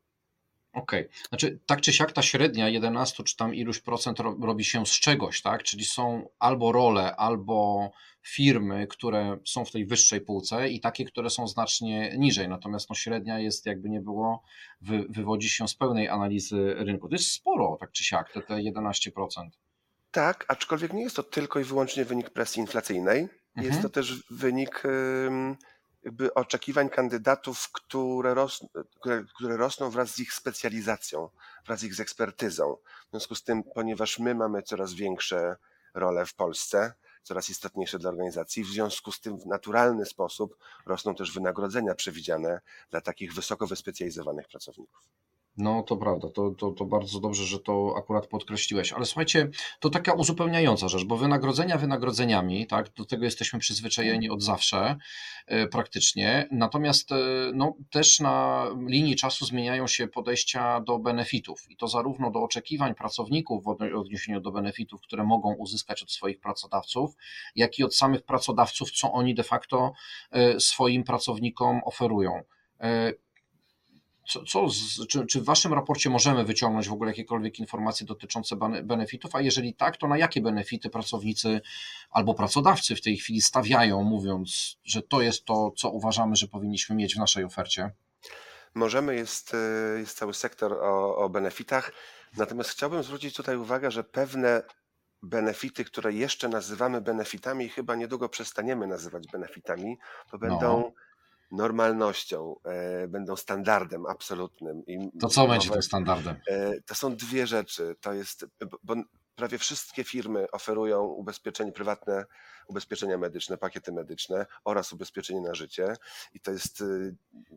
Okej, 0.76 1.06
okay. 1.06 1.18
znaczy 1.30 1.60
tak 1.66 1.82
czy 1.82 1.94
siak 1.94 2.12
ta 2.12 2.22
średnia 2.22 2.70
11 2.70 3.24
czy 3.24 3.38
tam 3.38 3.56
iluś 3.56 3.80
procent 3.80 4.20
robi 4.20 4.66
się 4.66 4.86
z 4.86 4.90
czegoś, 4.90 5.42
tak? 5.42 5.64
Czyli 5.64 5.86
są 5.86 6.30
albo 6.40 6.72
role, 6.72 7.16
albo 7.16 7.90
firmy, 8.22 8.88
które 8.88 9.38
są 9.46 9.66
w 9.66 9.72
tej 9.72 9.86
wyższej 9.86 10.22
półce 10.22 10.70
i 10.70 10.80
takie, 10.80 11.06
które 11.06 11.30
są 11.30 11.48
znacznie 11.48 12.16
niżej. 12.18 12.50
Natomiast 12.50 12.90
no, 12.90 12.96
średnia 12.96 13.40
jest, 13.40 13.66
jakby 13.66 13.90
nie 13.90 14.02
było, 14.02 14.44
wy, 14.82 15.06
wywodzi 15.10 15.50
się 15.50 15.68
z 15.68 15.76
pełnej 15.76 16.10
analizy 16.10 16.74
rynku. 16.78 17.10
To 17.10 17.16
jest 17.16 17.32
sporo, 17.32 17.78
tak 17.80 17.92
czy 17.92 18.04
siak, 18.04 18.32
te, 18.32 18.42
te 18.42 18.54
11%. 18.54 19.28
Tak, 20.12 20.46
aczkolwiek 20.48 20.94
nie 20.94 21.04
jest 21.04 21.16
to 21.16 21.24
tylko 21.24 21.60
i 21.60 21.64
wyłącznie 21.64 22.06
wynik 22.06 22.30
presji 22.30 22.60
inflacyjnej. 22.60 23.28
Mhm. 23.56 23.68
Jest 23.68 23.82
to 23.82 23.90
też 23.90 24.24
wynik 24.30 24.84
jakby 26.04 26.34
oczekiwań 26.34 26.90
kandydatów, 26.90 27.72
które, 27.72 28.34
ros, 28.34 28.66
które, 29.00 29.24
które 29.36 29.58
rosną 29.58 29.90
wraz 29.90 30.12
z 30.12 30.20
ich 30.20 30.34
specjalizacją, 30.34 31.30
wraz 31.66 31.80
z 31.80 31.84
ich 31.84 31.96
z 31.96 32.00
ekspertyzą. 32.00 32.78
W 33.08 33.10
związku 33.12 33.36
z 33.36 33.44
tym, 33.44 33.64
ponieważ 33.64 34.20
my 34.20 34.36
mamy 34.36 34.64
coraz 34.64 34.94
większe 34.94 35.56
role 35.94 36.26
w 36.26 36.34
Polsce, 36.34 36.94
coraz 37.24 37.50
istotniejsze 37.50 38.00
dla 38.00 38.10
organizacji. 38.10 38.64
W 38.64 38.68
związku 38.68 39.12
z 39.12 39.22
tym 39.22 39.38
w 39.40 39.46
naturalny 39.46 40.06
sposób 40.06 40.58
rosną 40.86 41.16
też 41.16 41.32
wynagrodzenia 41.32 41.96
przewidziane 41.96 42.62
dla 42.92 43.02
takich 43.02 43.34
wysoko 43.34 43.68
wyspecjalizowanych 43.68 44.48
pracowników. 44.48 45.04
No, 45.58 45.84
to 45.84 45.98
prawda, 45.98 46.30
to, 46.30 46.52
to, 46.52 46.72
to 46.72 46.86
bardzo 46.86 47.20
dobrze, 47.20 47.44
że 47.44 47.60
to 47.60 47.94
akurat 47.98 48.28
podkreśliłeś. 48.28 48.94
Ale 48.94 49.06
słuchajcie, 49.06 49.50
to 49.80 49.90
taka 49.90 50.14
uzupełniająca 50.14 50.88
rzecz, 50.88 51.04
bo 51.04 51.18
wynagrodzenia 51.18 51.78
wynagrodzeniami, 51.78 52.68
tak, 52.68 52.94
do 52.94 53.06
tego 53.06 53.26
jesteśmy 53.26 53.60
przyzwyczajeni 53.60 54.30
od 54.30 54.44
zawsze 54.44 54.98
e, 55.48 55.68
praktycznie. 55.68 56.48
Natomiast 56.52 57.12
e, 57.12 57.16
no, 57.54 57.74
też 57.92 58.20
na 58.20 58.66
linii 58.88 59.16
czasu 59.16 59.46
zmieniają 59.46 59.88
się 59.88 60.08
podejścia 60.08 60.82
do 60.82 61.00
benefitów 61.00 61.66
i 61.70 61.78
to 61.78 61.88
zarówno 61.88 62.32
do 62.32 62.40
oczekiwań 62.44 62.96
pracowników 62.96 63.64
w 63.64 63.68
odniesieniu 63.96 64.42
do 64.42 64.52
benefitów, 64.52 65.02
które 65.02 65.24
mogą 65.24 65.54
uzyskać 65.54 66.04
od 66.04 66.12
swoich 66.12 66.40
pracodawców, 66.40 67.16
jak 67.56 67.80
i 67.80 67.84
od 67.84 67.96
samych 67.96 68.24
pracodawców, 68.24 68.92
co 68.92 69.12
oni 69.12 69.36
de 69.36 69.44
facto 69.44 69.94
e, 70.32 70.60
swoim 70.60 71.04
pracownikom 71.04 71.82
oferują 71.86 72.44
co, 74.28 74.44
co 74.44 74.70
z, 74.70 75.08
czy, 75.08 75.26
czy, 75.26 75.42
w 75.42 75.46
Waszym 75.46 75.74
raporcie 75.74 76.10
możemy 76.10 76.44
wyciągnąć 76.44 76.90
w 76.90 76.94
ogóle 76.94 77.12
jakiekolwiek 77.12 77.60
informacje 77.60 78.06
dotyczące 78.06 78.56
benefitów, 78.84 79.36
a 79.36 79.42
jeżeli 79.42 79.74
tak, 79.74 79.98
to 79.98 80.08
na 80.08 80.18
jakie 80.18 80.42
benefity 80.42 80.90
pracownicy 80.90 81.62
albo 82.10 82.34
pracodawcy 82.34 82.96
w 82.96 83.02
tej 83.02 83.18
chwili 83.18 83.42
stawiają, 83.42 84.04
mówiąc, 84.04 84.78
że 84.84 85.02
to 85.02 85.22
jest 85.22 85.46
to, 85.46 85.72
co 85.78 85.90
uważamy, 85.90 86.36
że 86.36 86.48
powinniśmy 86.48 86.96
mieć 86.96 87.16
w 87.16 87.20
naszej 87.20 87.44
ofercie? 87.44 87.92
Możemy, 88.76 89.16
jest, 89.16 89.56
jest 89.98 90.18
cały 90.18 90.34
sektor 90.34 90.74
o, 90.74 91.18
o 91.18 91.30
benefitach, 91.30 91.92
natomiast 92.38 92.70
chciałbym 92.70 93.04
zwrócić 93.04 93.36
tutaj 93.36 93.58
uwagę, 93.58 93.92
że 93.92 94.04
pewne 94.04 94.64
benefity, 95.24 95.86
które 95.86 96.14
jeszcze 96.14 96.50
nazywamy 96.50 97.02
benefitami, 97.02 97.70
chyba 97.70 97.96
niedługo 97.96 98.30
przestaniemy 98.30 98.88
nazywać 98.88 99.28
benefitami, 99.28 99.98
to 100.32 100.38
będą 100.38 100.80
no 100.80 100.92
normalnością, 101.52 102.56
e, 102.66 103.08
będą 103.08 103.36
standardem 103.36 104.06
absolutnym. 104.06 104.86
I 104.88 105.12
to 105.20 105.28
co 105.28 105.48
będzie 105.48 105.70
tym 105.70 105.82
standardem? 105.82 106.36
E, 106.48 106.82
to 106.82 106.96
są 106.96 107.16
dwie 107.16 107.48
rzeczy. 107.48 107.96
To 108.02 108.14
jest, 108.14 108.46
bo 108.84 108.96
prawie 109.36 109.58
wszystkie 109.58 110.04
firmy 110.04 110.52
oferują 110.52 111.04
ubezpieczenie 111.04 111.72
prywatne, 111.72 112.26
ubezpieczenia 112.68 113.18
medyczne, 113.18 113.58
pakiety 113.58 113.92
medyczne 113.92 114.46
oraz 114.64 114.94
ubezpieczenie 114.94 115.42
na 115.42 115.56
życie 115.56 115.94
i 116.34 116.40
to 116.40 116.52
jest 116.52 116.84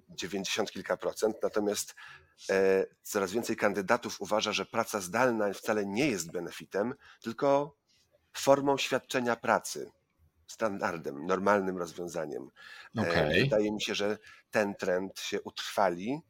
90 0.08 0.68
y, 0.68 0.72
kilka 0.72 0.96
procent. 0.96 1.36
Natomiast 1.42 1.94
e, 2.50 2.86
coraz 3.02 3.32
więcej 3.32 3.56
kandydatów 3.56 4.20
uważa, 4.20 4.52
że 4.52 4.66
praca 4.66 5.00
zdalna 5.00 5.52
wcale 5.52 5.86
nie 5.86 6.06
jest 6.06 6.32
benefitem, 6.32 6.94
tylko 7.22 7.76
formą 8.32 8.78
świadczenia 8.78 9.36
pracy 9.36 9.90
standardem, 10.48 11.26
normalnym 11.26 11.78
rozwiązaniem. 11.78 12.50
E, 12.98 13.00
okay. 13.00 13.40
Wydaje 13.42 13.72
mi 13.72 13.82
się, 13.82 13.94
że 13.94 14.18
ten 14.50 14.74
trend 14.74 15.20
się 15.20 15.42
utrwali 15.42 16.20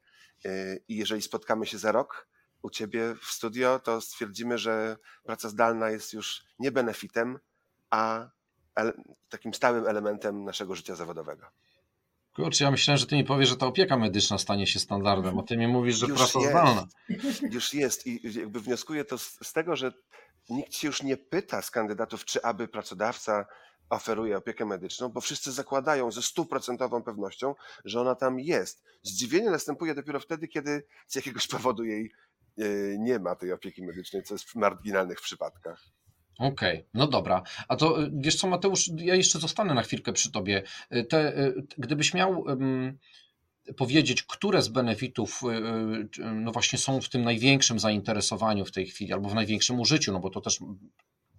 e, 0.44 0.76
i 0.88 0.96
jeżeli 0.96 1.22
spotkamy 1.22 1.66
się 1.66 1.78
za 1.78 1.92
rok 1.92 2.28
u 2.62 2.70
Ciebie 2.70 3.14
w 3.22 3.26
studio, 3.26 3.78
to 3.78 4.00
stwierdzimy, 4.00 4.58
że 4.58 4.96
praca 5.24 5.48
zdalna 5.48 5.90
jest 5.90 6.12
już 6.12 6.44
nie 6.58 6.72
benefitem, 6.72 7.38
a 7.90 8.30
takim 9.28 9.54
stałym 9.54 9.86
elementem 9.86 10.44
naszego 10.44 10.74
życia 10.74 10.94
zawodowego. 10.94 11.46
Kurczę, 12.34 12.64
ja 12.64 12.70
myślałem, 12.70 12.98
że 12.98 13.06
ty 13.06 13.16
mi 13.16 13.24
powiesz, 13.24 13.48
że 13.48 13.56
ta 13.56 13.66
opieka 13.66 13.96
medyczna 13.96 14.38
stanie 14.38 14.66
się 14.66 14.78
standardem, 14.78 15.38
a 15.38 15.42
ty 15.42 15.56
mi 15.56 15.68
mówisz, 15.68 15.96
że 15.96 16.06
już 16.06 16.18
praca 16.18 16.38
jest. 16.38 16.50
zdalna. 16.50 16.86
Już 17.50 17.74
jest 17.74 18.06
i 18.06 18.38
jakby 18.38 18.60
wnioskuję 18.60 19.04
to 19.04 19.18
z, 19.18 19.38
z, 19.42 19.52
tego, 19.52 19.76
że 19.76 19.92
nikt 20.48 20.74
się 20.74 20.86
już 20.86 21.02
nie 21.02 21.16
pyta 21.16 21.62
z 21.62 21.70
kandydatów, 21.70 22.24
czy 22.24 22.42
aby 22.42 22.68
pracodawca 22.68 23.46
oferuje 23.90 24.36
opiekę 24.36 24.64
medyczną, 24.64 25.08
bo 25.08 25.20
wszyscy 25.20 25.52
zakładają 25.52 26.10
ze 26.10 26.22
stuprocentową 26.22 27.02
pewnością, 27.02 27.54
że 27.84 28.00
ona 28.00 28.14
tam 28.14 28.40
jest. 28.40 28.84
Zdziwienie 29.02 29.50
następuje 29.50 29.94
dopiero 29.94 30.20
wtedy, 30.20 30.48
kiedy 30.48 30.82
z 31.06 31.16
jakiegoś 31.16 31.46
powodu 31.56 31.84
jej 31.84 32.12
e, 32.58 32.64
nie 32.98 33.18
ma 33.18 33.34
tej 33.34 33.52
opieki 33.52 33.82
medycznej, 33.82 34.22
co 34.22 34.34
jest 34.34 34.44
w 34.44 34.54
marginalnych 34.54 35.20
przypadkach. 35.20 35.84
Okej, 36.38 36.78
okay, 36.78 36.88
no 36.94 37.06
dobra. 37.06 37.42
A 37.68 37.76
to 37.76 38.02
e, 38.02 38.10
wiesz 38.14 38.36
co, 38.36 38.46
Mateusz, 38.46 38.90
ja 38.96 39.14
jeszcze 39.14 39.38
zostanę 39.38 39.74
na 39.74 39.82
chwilkę 39.82 40.12
przy 40.12 40.32
tobie. 40.32 40.62
E, 40.90 41.04
te, 41.04 41.52
gdybyś 41.78 42.14
miał 42.14 42.40
um, 42.40 42.98
powiedzieć, 43.76 44.22
które 44.22 44.62
z 44.62 44.68
benefitów 44.68 45.42
no 46.34 46.52
właśnie 46.52 46.78
są 46.78 47.00
w 47.00 47.08
tym 47.08 47.22
największym 47.22 47.78
zainteresowaniu 47.78 48.64
w 48.64 48.72
tej 48.72 48.86
chwili, 48.86 49.12
albo 49.12 49.28
w 49.28 49.34
największym 49.34 49.80
użyciu, 49.80 50.12
no 50.12 50.20
bo 50.20 50.30
to 50.30 50.40
też 50.40 50.58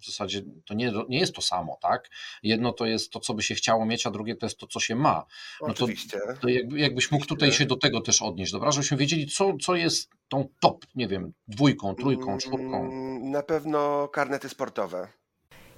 w 0.02 0.06
zasadzie 0.06 0.42
to 0.66 0.74
nie, 0.74 0.94
nie 1.10 1.20
jest 1.20 1.36
to 1.36 1.42
samo, 1.42 1.78
tak? 1.82 2.10
Jedno 2.44 2.74
to 2.74 2.86
jest 2.86 3.12
to, 3.12 3.20
co 3.20 3.34
by 3.34 3.44
się 3.44 3.56
chciało 3.56 3.86
mieć, 3.86 4.06
a 4.06 4.12
drugie 4.12 4.36
to 4.36 4.46
jest 4.46 4.58
to, 4.58 4.68
co 4.68 4.80
się 4.80 4.96
ma. 4.96 5.26
No 5.62 5.68
Oczywiście. 5.68 6.20
To, 6.20 6.42
to 6.42 6.48
jakbyś 6.76 7.12
mógł 7.12 7.26
tutaj 7.26 7.52
się 7.52 7.66
do 7.66 7.76
tego 7.76 8.02
też 8.02 8.22
odnieść, 8.22 8.52
dobra? 8.52 8.72
Żebyśmy 8.72 8.98
wiedzieli, 8.98 9.28
co, 9.28 9.58
co 9.62 9.76
jest 9.76 10.10
tą 10.30 10.48
top, 10.60 10.86
nie 10.96 11.08
wiem, 11.08 11.34
dwójką, 11.48 11.96
trójką, 11.96 12.38
czwórką. 12.38 12.80
Mm, 12.80 13.32
na 13.32 13.44
pewno 13.44 14.08
karnety 14.08 14.50
sportowe. 14.50 15.08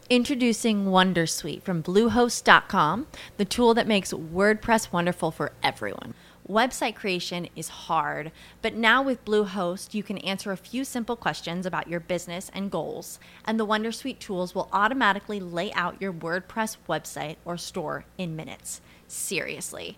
Introducing 0.10 0.88
Wondersuite 0.88 1.62
from 1.62 1.82
Bluehost.com, 1.82 3.06
the 3.38 3.46
tool 3.46 3.74
that 3.76 3.88
makes 3.88 4.14
WordPress 4.14 4.92
wonderful 4.92 5.32
for 5.32 5.52
everyone. 5.64 6.14
Website 6.52 6.96
creation 6.96 7.48
is 7.56 7.70
hard, 7.70 8.30
but 8.62 8.76
now 8.76 9.02
with 9.02 9.24
Bluehost, 9.24 9.94
you 9.94 10.04
can 10.04 10.18
answer 10.18 10.52
a 10.52 10.58
few 10.58 10.84
simple 10.84 11.16
questions 11.16 11.66
about 11.66 11.88
your 11.88 12.02
business 12.02 12.52
and 12.54 12.70
goals, 12.70 13.20
and 13.46 13.58
the 13.58 13.66
Wondersuite 13.66 14.20
tools 14.20 14.54
will 14.54 14.68
automatically 14.74 15.40
lay 15.40 15.72
out 15.72 16.02
your 16.02 16.12
WordPress 16.12 16.76
website 16.90 17.38
or 17.46 17.56
store 17.56 18.04
in 18.18 18.36
minutes. 18.36 18.82
Seriously. 19.08 19.98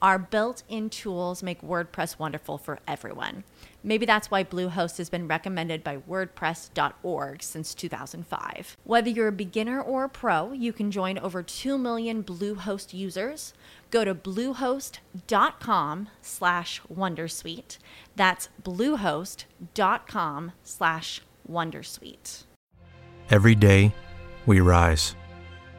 our 0.00 0.18
built 0.18 0.62
in 0.68 0.90
tools 0.90 1.42
make 1.42 1.62
WordPress 1.62 2.18
wonderful 2.18 2.58
for 2.58 2.78
everyone. 2.86 3.44
Maybe 3.82 4.06
that's 4.06 4.30
why 4.30 4.44
Bluehost 4.44 4.98
has 4.98 5.08
been 5.08 5.28
recommended 5.28 5.84
by 5.84 5.98
WordPress.org 5.98 7.42
since 7.42 7.74
2005. 7.74 8.76
Whether 8.84 9.10
you're 9.10 9.28
a 9.28 9.32
beginner 9.32 9.80
or 9.80 10.04
a 10.04 10.08
pro, 10.08 10.52
you 10.52 10.72
can 10.72 10.90
join 10.90 11.18
over 11.18 11.42
2 11.42 11.78
million 11.78 12.22
Bluehost 12.22 12.92
users. 12.92 13.54
Go 13.90 14.04
to 14.04 14.14
bluehost.com 14.14 16.08
slash 16.20 16.82
wondersuite. 16.92 17.78
That's 18.16 18.48
bluehost.com 18.62 20.52
slash 20.62 21.22
wondersuite. 21.50 22.44
Every 23.30 23.54
day, 23.54 23.94
we 24.46 24.60
rise, 24.60 25.14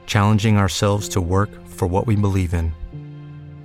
challenging 0.06 0.58
ourselves 0.58 1.10
to 1.10 1.22
work 1.22 1.68
for 1.68 1.88
what 1.88 2.08
we 2.08 2.16
believe 2.16 2.54
in. 2.54 2.74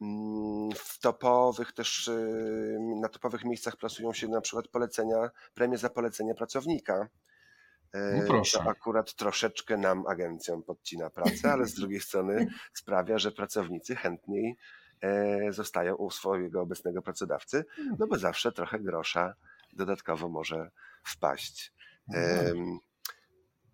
Mm, 0.00 0.70
W 0.76 0.98
topowych 0.98 1.72
też, 1.72 2.08
y, 2.08 2.78
na 3.00 3.08
topowych 3.08 3.44
miejscach 3.44 3.76
plasują 3.76 4.12
się 4.12 4.28
na 4.28 4.40
przykład 4.40 4.68
polecenia, 4.68 5.30
premie 5.54 5.78
za 5.78 5.90
polecenie 5.90 6.34
pracownika. 6.34 7.08
Y, 7.94 7.98
No. 8.28 8.42
To 8.52 8.70
akurat 8.70 9.14
troszeczkę 9.14 9.76
nam 9.76 10.06
agencjom 10.06 10.62
podcina 10.62 11.10
pracę, 11.10 11.52
ale 11.52 11.66
z 11.66 11.74
drugiej 11.74 12.00
strony 12.00 12.46
sprawia, 12.72 13.18
że 13.18 13.32
pracownicy 13.32 13.96
chętniej 13.96 14.56
e, 15.00 15.52
zostają 15.52 15.94
u 15.94 16.10
swojego 16.10 16.60
obecnego 16.60 17.02
pracodawcy, 17.02 17.64
no 17.98 18.06
bo 18.06 18.18
zawsze 18.18 18.52
trochę 18.52 18.78
grosza 18.80 19.34
dodatkowo 19.72 20.28
może 20.28 20.70
wpaść. 21.04 21.72
Em, 22.14 22.78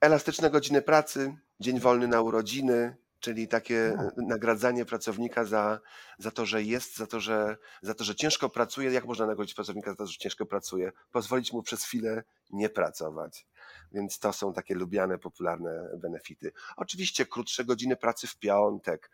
Elastyczne 0.00 0.50
godziny 0.50 0.82
pracy, 0.82 1.36
dzień 1.60 1.80
wolny 1.80 2.08
na 2.08 2.20
urodziny, 2.20 2.96
czyli 3.20 3.48
takie 3.48 3.94
No. 3.96 4.02
e, 4.02 4.10
nagradzanie 4.16 4.84
pracownika 4.84 5.44
za, 5.44 5.80
za 6.18 6.30
to, 6.30 6.46
że 6.46 6.62
jest, 6.62 6.96
za 6.96 7.06
to 7.06 7.20
że, 7.20 7.56
za 7.82 7.94
to, 7.94 8.04
że 8.04 8.14
ciężko 8.14 8.48
pracuje. 8.48 8.90
Jak 8.92 9.04
można 9.04 9.26
nagrodzić 9.26 9.54
pracownika 9.54 9.90
za 9.90 9.96
to, 9.96 10.06
że 10.06 10.18
ciężko 10.18 10.46
pracuje? 10.46 10.92
Pozwolić 11.12 11.52
mu 11.52 11.62
przez 11.62 11.84
chwilę 11.84 12.22
nie 12.50 12.68
pracować. 12.68 13.46
Więc 13.92 14.18
to 14.18 14.32
są 14.32 14.52
takie 14.52 14.74
lubiane, 14.74 15.18
popularne 15.18 15.88
benefity. 15.98 16.52
Oczywiście 16.76 17.26
krótsze 17.26 17.64
godziny 17.64 17.96
pracy 17.96 18.26
w 18.26 18.38
piątek, 18.38 19.10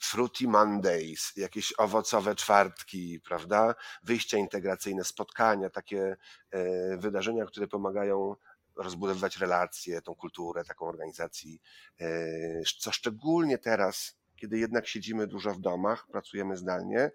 Fruity 0.00 0.48
Mondays, 0.48 1.32
jakieś 1.36 1.74
owocowe 1.78 2.34
czwartki, 2.34 3.20
prawda? 3.20 3.74
Wyjścia 4.02 4.38
integracyjne, 4.38 5.04
spotkania, 5.04 5.70
takie 5.70 6.16
e, 6.50 6.96
wydarzenia, 6.96 7.46
które 7.46 7.66
pomagają 7.68 8.36
rozbudowywać 8.76 9.36
relacje, 9.36 10.02
tą 10.02 10.14
kulturę 10.14 10.64
taką 10.64 10.86
organizacji, 10.86 11.60
e, 12.00 12.62
co 12.80 12.92
szczególnie 12.92 13.58
teraz, 13.58 14.16
kiedy 14.36 14.58
jednak 14.58 14.88
siedzimy 14.88 15.26
dużo 15.26 15.54
w 15.54 15.60
domach, 15.60 16.06
pracujemy 16.06 16.56
zdalnie, 16.56 17.10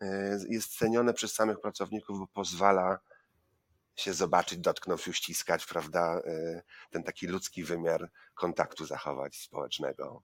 e, 0.00 0.38
jest 0.48 0.78
cenione 0.78 1.14
przez 1.14 1.34
samych 1.34 1.60
pracowników, 1.60 2.18
bo 2.18 2.26
pozwala 2.26 2.98
się 3.96 4.12
zobaczyć, 4.12 4.58
dotknąć 4.58 5.08
uściskać, 5.08 5.66
prawda? 5.66 6.20
E, 6.26 6.62
Ten 6.90 7.02
taki 7.02 7.26
ludzki 7.26 7.64
wymiar 7.64 8.10
kontaktu 8.34 8.86
zachować 8.86 9.36
społecznego. 9.36 10.22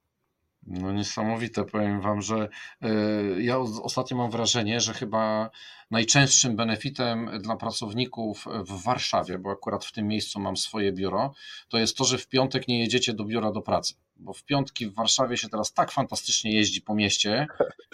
No 0.66 0.92
niesamowite, 0.92 1.64
powiem 1.64 2.00
Wam, 2.00 2.22
że 2.22 2.48
y, 2.84 3.42
ja 3.42 3.58
os- 3.58 3.80
ostatnio 3.82 4.16
mam 4.16 4.30
wrażenie, 4.30 4.80
że 4.80 4.94
chyba 4.94 5.50
najczęstszym 5.90 6.56
benefitem 6.56 7.30
dla 7.40 7.56
pracowników 7.56 8.44
w 8.66 8.82
Warszawie, 8.84 9.38
bo 9.38 9.50
akurat 9.50 9.84
w 9.84 9.92
tym 9.92 10.08
miejscu 10.08 10.40
mam 10.40 10.56
swoje 10.56 10.92
biuro, 10.92 11.34
to 11.68 11.78
jest 11.78 11.96
to, 11.96 12.04
że 12.04 12.18
w 12.18 12.28
piątek 12.28 12.68
nie 12.68 12.80
jedziecie 12.80 13.12
do 13.14 13.24
biura 13.24 13.52
do 13.52 13.62
pracy. 13.62 13.94
Bo 14.16 14.32
w 14.32 14.44
piątki 14.44 14.86
w 14.86 14.94
Warszawie 14.94 15.36
się 15.36 15.48
teraz 15.48 15.72
tak 15.72 15.92
fantastycznie 15.92 16.52
jeździ 16.54 16.82
po 16.82 16.94
mieście, 16.94 17.46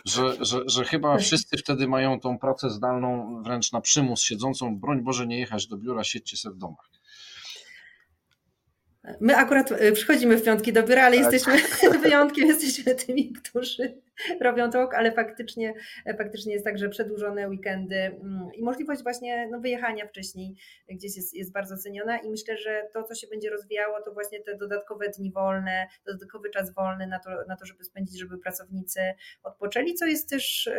że, 0.04 0.44
że, 0.44 0.60
że 0.66 0.84
chyba 0.84 1.18
wszyscy 1.18 1.56
wtedy 1.58 1.88
mają 1.88 2.20
tą 2.20 2.38
pracę 2.38 2.70
zdalną 2.70 3.42
wręcz 3.42 3.72
na 3.72 3.80
przymus, 3.80 4.22
siedzącą, 4.22 4.78
broń 4.78 5.02
Boże 5.02 5.26
nie 5.26 5.38
jechać 5.38 5.66
do 5.66 5.76
biura, 5.76 6.04
siedźcie 6.04 6.36
sobie 6.36 6.54
w 6.54 6.58
domach. 6.58 6.90
My 9.20 9.36
akurat 9.36 9.72
y, 9.72 9.92
przychodzimy 9.92 10.36
w 10.36 10.44
piątki 10.44 10.72
do 10.72 10.82
biura, 10.82 11.02
ale 11.02 11.16
Tak. 11.16 11.32
jesteśmy 11.32 11.54
wyjątkiem, 11.98 12.46
jesteśmy 12.48 12.94
tymi, 12.94 13.32
którzy 13.32 14.00
robią 14.40 14.70
to, 14.70 14.88
ale 14.96 15.12
faktycznie, 15.12 15.74
faktycznie 16.18 16.52
jest 16.52 16.64
tak, 16.64 16.78
że 16.78 16.88
przedłużone 16.88 17.48
weekendy 17.48 17.96
mm, 17.96 18.48
i 18.54 18.62
możliwość 18.62 19.02
właśnie 19.02 19.48
no, 19.50 19.60
wyjechania 19.60 20.06
wcześniej 20.06 20.56
gdzieś 20.88 21.16
jest, 21.16 21.34
jest 21.34 21.52
bardzo 21.52 21.76
ceniona 21.76 22.18
i 22.18 22.30
myślę, 22.30 22.56
że 22.56 22.88
to, 22.92 23.02
co 23.02 23.14
się 23.14 23.26
będzie 23.26 23.50
rozwijało, 23.50 24.02
to 24.04 24.12
właśnie 24.12 24.40
te 24.40 24.56
dodatkowe 24.56 25.08
dni 25.08 25.32
wolne, 25.32 25.86
dodatkowy 26.06 26.50
czas 26.50 26.74
wolny 26.74 27.06
na 27.06 27.18
to, 27.18 27.30
na 27.48 27.56
to 27.56 27.66
żeby 27.66 27.84
spędzić, 27.84 28.18
żeby 28.18 28.38
pracownicy 28.38 29.00
odpoczęli, 29.42 29.94
co 29.94 30.06
jest 30.06 30.30
też 30.30 30.66
y, 30.66 30.72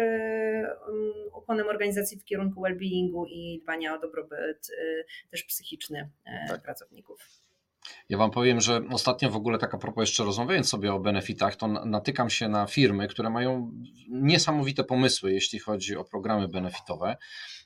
um, 0.88 1.14
ukłonem 1.38 1.68
organizacji 1.68 2.20
w 2.20 2.26
kierunku 2.26 2.62
well-beingu 2.62 3.26
i 3.28 3.60
dbania 3.64 3.96
o 3.96 4.00
dobrobyt 4.00 4.70
y, 4.70 5.06
też 5.32 5.44
psychiczny 5.44 6.10
y, 6.28 6.50
Tak. 6.50 6.62
pracowników. 6.62 7.49
Ja 8.10 8.18
Wam 8.18 8.32
powiem, 8.32 8.62
że 8.62 8.82
ostatnio 8.92 9.30
w 9.30 9.36
ogóle 9.36 9.58
tak 9.58 9.74
a 9.74 9.78
propos 9.78 10.02
jeszcze 10.02 10.24
rozmawiając 10.24 10.70
sobie 10.70 10.94
o 10.94 11.00
benefitach, 11.00 11.56
to 11.56 11.68
na- 11.68 11.86
natykam 11.86 12.30
się 12.30 12.50
na 12.50 12.68
firmy, 12.68 13.08
które 13.08 13.30
mają 13.30 13.72
niesamowite 14.10 14.84
pomysły, 14.84 15.34
jeśli 15.34 15.60
chodzi 15.60 15.98
o 15.98 16.04
programy 16.04 16.48
benefitowe. 16.48 17.18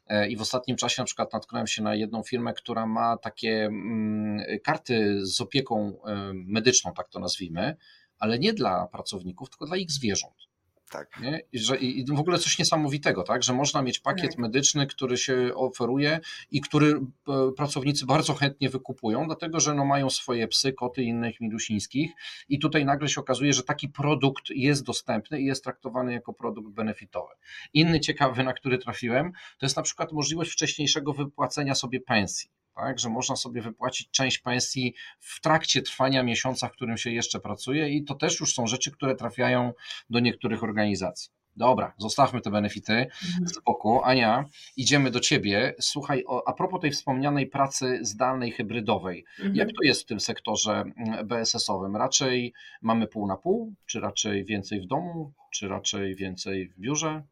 E, 0.07 0.29
I 0.29 0.37
w 0.37 0.41
ostatnim 0.41 0.77
czasie 0.77 1.01
na 1.01 1.05
przykład 1.05 1.33
natknąłem 1.33 1.67
się 1.67 1.83
na 1.83 1.95
jedną 1.95 2.23
firmę, 2.23 2.53
która 2.53 2.85
ma 2.85 3.17
takie 3.17 3.65
mm, 3.65 4.45
karty 4.63 5.19
z 5.25 5.41
opieką 5.41 6.03
e, 6.05 6.31
medyczną, 6.33 6.93
tak 6.93 7.09
to 7.09 7.19
nazwijmy, 7.19 7.75
ale 8.19 8.39
nie 8.39 8.53
dla 8.53 8.87
pracowników, 8.87 9.49
tylko 9.49 9.65
dla 9.65 9.77
ich 9.77 9.91
zwierząt. 9.91 10.52
Tak. 10.91 11.19
Nie? 11.21 11.41
I, 11.51 11.59
że, 11.59 11.77
I 11.77 12.05
w 12.05 12.19
ogóle 12.19 12.39
coś 12.39 12.59
niesamowitego, 12.59 13.23
tak? 13.23 13.43
że 13.43 13.53
można 13.53 13.81
mieć 13.81 13.99
pakiet 13.99 14.31
Tak. 14.31 14.39
medyczny, 14.39 14.87
który 14.87 15.17
się 15.17 15.51
oferuje 15.55 16.19
i 16.51 16.61
który 16.61 16.91
e, 17.27 17.51
pracownicy 17.57 18.05
bardzo 18.05 18.33
chętnie 18.33 18.69
wykupują, 18.69 19.25
dlatego 19.25 19.59
że 19.59 19.73
no 19.73 19.85
mają 19.85 20.09
swoje 20.09 20.47
psy, 20.47 20.73
koty 20.73 21.03
i 21.03 21.07
innych 21.07 21.41
milusińskich 21.41 22.11
i 22.49 22.59
tutaj 22.59 22.85
nagle 22.85 23.09
się 23.09 23.21
okazuje, 23.21 23.53
że 23.53 23.63
taki 23.63 23.89
produkt 23.89 24.49
jest 24.49 24.83
dostępny 24.83 25.41
i 25.41 25.45
jest 25.45 25.63
traktowany 25.63 26.13
jako 26.13 26.33
produkt 26.33 26.73
benefitowy. 26.73 27.33
Inny 27.73 27.99
ciekawy, 27.99 28.43
na 28.43 28.53
który 28.53 28.77
trafiłem, 28.77 29.31
to 29.57 29.65
jest 29.65 29.75
na 29.75 29.83
przykład 29.83 30.11
możliwość 30.11 30.51
wcześniejszego 30.51 31.13
wypłacenia 31.13 31.75
sobie 31.75 31.99
pensji. 32.01 32.49
Tak, 32.75 32.99
że 32.99 33.09
można 33.09 33.35
sobie 33.35 33.61
wypłacić 33.61 34.09
część 34.11 34.37
pensji 34.37 34.93
w 35.19 35.41
trakcie 35.41 35.81
trwania 35.81 36.23
miesiąca, 36.23 36.67
w 36.67 36.71
którym 36.71 36.97
się 36.97 37.11
jeszcze 37.11 37.39
pracuje, 37.39 37.89
i 37.89 38.03
to 38.03 38.15
też 38.15 38.39
już 38.39 38.53
są 38.53 38.67
rzeczy, 38.67 38.91
które 38.91 39.15
trafiają 39.15 39.73
do 40.09 40.19
niektórych 40.19 40.63
organizacji. 40.63 41.29
Dobra, 41.55 41.93
zostawmy 41.97 42.41
te 42.41 42.51
benefity 42.51 43.07
z 43.45 43.59
boku. 43.63 44.03
Ania, 44.03 44.45
idziemy 44.77 45.11
do 45.11 45.19
ciebie. 45.19 45.75
Słuchaj, 45.79 46.23
a 46.45 46.53
propos 46.53 46.81
tej 46.81 46.91
wspomnianej 46.91 47.47
pracy 47.47 47.99
zdalnej, 48.01 48.51
hybrydowej, 48.51 49.25
Mhm. 49.39 49.55
jak 49.55 49.67
to 49.67 49.83
jest 49.83 50.01
w 50.01 50.05
tym 50.05 50.19
sektorze 50.19 50.71
mm, 50.97 51.27
BSS-owym? 51.27 51.95
Raczej 51.95 52.53
mamy 52.81 53.07
pół 53.07 53.27
na 53.27 53.37
pół, 53.37 53.73
czy 53.85 53.99
raczej 53.99 54.45
więcej 54.45 54.81
w 54.81 54.85
domu, 54.87 55.33
czy 55.51 55.67
raczej 55.67 56.15
więcej 56.15 56.67
w 56.69 56.79
biurze? 56.79 57.23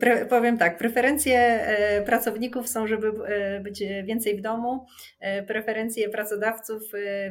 Pre, 0.00 0.26
powiem 0.26 0.58
tak, 0.58 0.78
preferencje 0.78 1.38
e, 1.38 2.02
pracowników 2.02 2.68
są, 2.68 2.86
żeby 2.86 3.08
e, 3.26 3.60
być 3.60 3.82
więcej 4.04 4.36
w 4.36 4.40
domu, 4.40 4.86
e, 5.20 5.42
preferencje 5.42 6.08
pracodawców 6.08 6.82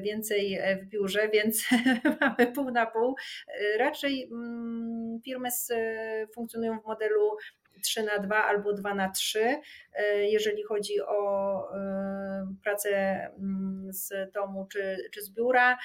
więcej 0.02 0.60
w 0.82 0.86
biurze, 0.86 1.30
więc 1.34 1.66
mamy 2.22 2.52
pół 2.52 2.72
na 2.72 2.86
pół. 2.86 3.16
Raczej 3.78 4.30
mm, 4.32 5.20
firmy 5.26 5.50
funkcjonują 6.36 6.80
w 6.80 6.86
modelu 6.86 7.38
3 7.84 8.04
na 8.04 8.20
2 8.20 8.44
albo 8.44 8.74
2 8.74 8.94
na 8.94 9.10
3, 9.10 9.60
jeżeli 10.22 10.64
chodzi 10.64 11.02
o 11.02 11.64
pracę 12.64 12.90
mm, 13.40 13.88
z 13.94 14.32
domu 14.34 14.68
czy, 14.72 14.98
czy 15.14 15.22
z 15.22 15.34
biura 15.34 15.78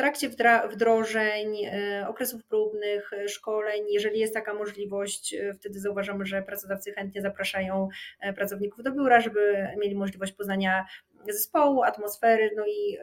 trakcie 0.00 0.30
wdrożeń, 0.72 1.64
e, 1.64 2.08
okresów 2.08 2.44
próbnych, 2.44 3.12
e, 3.12 3.28
szkoleń, 3.28 3.82
jeżeli 3.90 4.20
jest 4.20 4.34
taka 4.34 4.54
możliwość, 4.54 5.34
e, 5.34 5.54
wtedy 5.54 5.80
zauważamy, 5.80 6.26
że 6.26 6.42
pracodawcy 6.42 6.92
chętnie 6.92 7.22
zapraszają 7.22 7.88
pracowników 8.36 8.84
do 8.84 8.92
biura, 8.92 9.20
żeby 9.20 9.68
mieli 9.78 9.94
możliwość 9.94 10.32
poznania 10.32 10.86
zespołu, 11.28 11.82
atmosfery, 11.82 12.50
no 12.56 12.64
i 12.66 12.98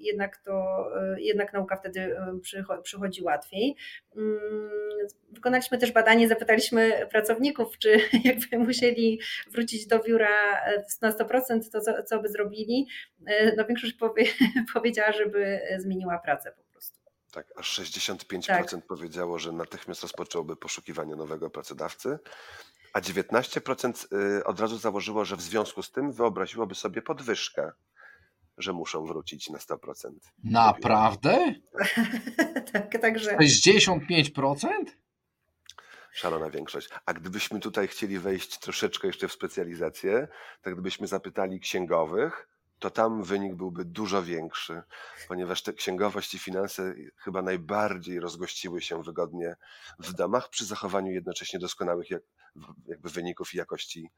jednak 0.00 0.36
to, 0.36 0.86
jednak 1.16 1.52
nauka 1.52 1.76
wtedy 1.76 2.16
przychodzi 2.82 3.22
łatwiej. 3.22 3.76
Mm, 4.16 4.70
wykonaliśmy 5.32 5.78
też 5.78 5.92
badanie, 5.92 6.28
zapytaliśmy 6.28 7.06
pracowników, 7.10 7.78
czy 7.78 8.00
jakby 8.24 8.58
musieli 8.58 9.20
wrócić 9.50 9.86
do 9.86 9.98
biura 9.98 10.62
na 11.02 11.10
100%, 11.10 11.70
to 11.72 11.80
co, 11.80 12.02
co 12.02 12.18
by 12.22 12.28
zrobili. 12.28 12.86
No 13.56 13.64
większość 13.64 13.92
powie, 13.92 14.24
powiedziała, 14.74 15.12
żeby 15.12 15.60
zmieniła 15.78 16.18
pracę 16.18 16.52
po 16.52 16.62
prostu. 16.72 16.98
Tak, 17.32 17.52
aż 17.56 17.80
65% 17.80 18.70
tak. 18.70 18.86
powiedziało, 18.86 19.38
że 19.38 19.52
natychmiast 19.52 20.02
rozpoczęłoby 20.02 20.56
poszukiwanie 20.56 21.16
nowego 21.16 21.50
pracodawcy, 21.50 22.18
a 22.94 23.00
19% 23.00 24.06
y, 24.38 24.44
od 24.44 24.60
razu 24.60 24.78
założyło, 24.78 25.24
że 25.24 25.36
w 25.36 25.42
związku 25.42 25.82
z 25.82 25.90
tym 25.90 26.12
wyobraziłoby 26.12 26.74
sobie 26.74 27.02
podwyżkę, 27.02 27.72
że 28.58 28.72
muszą 28.72 29.06
wrócić 29.06 29.50
na 29.50 29.58
100%. 29.58 30.10
Naprawdę? 30.44 31.54
tak, 32.72 33.00
także. 33.00 33.36
65%? 33.36 34.66
Szalona 36.12 36.50
większość. 36.50 36.88
A 37.06 37.14
gdybyśmy 37.14 37.60
tutaj 37.60 37.88
chcieli 37.88 38.18
wejść 38.18 38.58
troszeczkę 38.58 39.06
jeszcze 39.06 39.28
w 39.28 39.32
specjalizację, 39.32 40.28
to 40.62 40.70
gdybyśmy 40.70 41.06
zapytali 41.06 41.60
księgowych, 41.60 42.48
to 42.78 42.90
tam 42.90 43.22
wynik 43.22 43.54
byłby 43.54 43.84
dużo 43.84 44.22
większy, 44.22 44.82
ponieważ 45.28 45.62
te 45.62 45.72
księgowość 45.72 46.34
i 46.34 46.38
finanse 46.38 46.94
chyba 47.16 47.42
najbardziej 47.42 48.20
rozgościły 48.20 48.82
się 48.82 49.02
wygodnie 49.02 49.56
w 49.98 50.12
domach 50.12 50.48
przy 50.48 50.64
zachowaniu 50.64 51.12
jednocześnie 51.12 51.58
doskonałych 51.58 52.10
jakby 52.86 53.10
wyników 53.10 53.54
i 53.54 53.56
jakości 53.56 54.10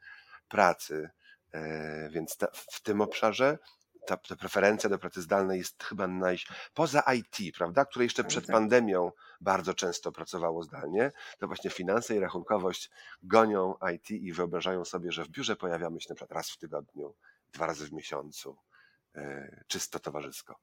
pracy. 0.48 1.10
E, 1.52 2.08
więc 2.10 2.36
ta, 2.36 2.46
w 2.52 2.82
tym 2.82 3.00
obszarze 3.00 3.58
ta, 4.06 4.16
ta, 4.16 4.36
preferencja 4.36 4.90
do 4.90 4.98
pracy 4.98 5.22
zdalnej 5.22 5.58
jest 5.58 5.84
chyba 5.84 6.06
naj... 6.06 6.38
poza 6.74 7.00
IT, 7.00 7.56
prawda, 7.56 7.84
które 7.84 8.04
jeszcze 8.04 8.24
przed 8.24 8.46
tak. 8.46 8.52
pandemią 8.52 9.12
bardzo 9.40 9.74
często 9.74 10.12
pracowało 10.12 10.62
zdalnie, 10.62 11.12
to 11.38 11.46
właśnie 11.46 11.70
finanse 11.70 12.16
i 12.16 12.20
rachunkowość 12.20 12.90
gonią 13.22 13.74
IT 13.94 14.10
i 14.10 14.32
wyobrażają 14.32 14.84
sobie, 14.84 15.12
że 15.12 15.24
w 15.24 15.28
biurze 15.28 15.56
pojawiamy 15.56 16.00
się 16.00 16.06
na 16.10 16.14
przykład 16.14 16.32
raz 16.32 16.50
w 16.50 16.58
tygodniu, 16.58 17.14
dwa 17.56 17.66
razy 17.66 17.86
w 17.86 17.92
miesiącu, 17.92 18.56
e, 19.14 19.64
czysto 19.68 19.98
towarzysko. 19.98 20.56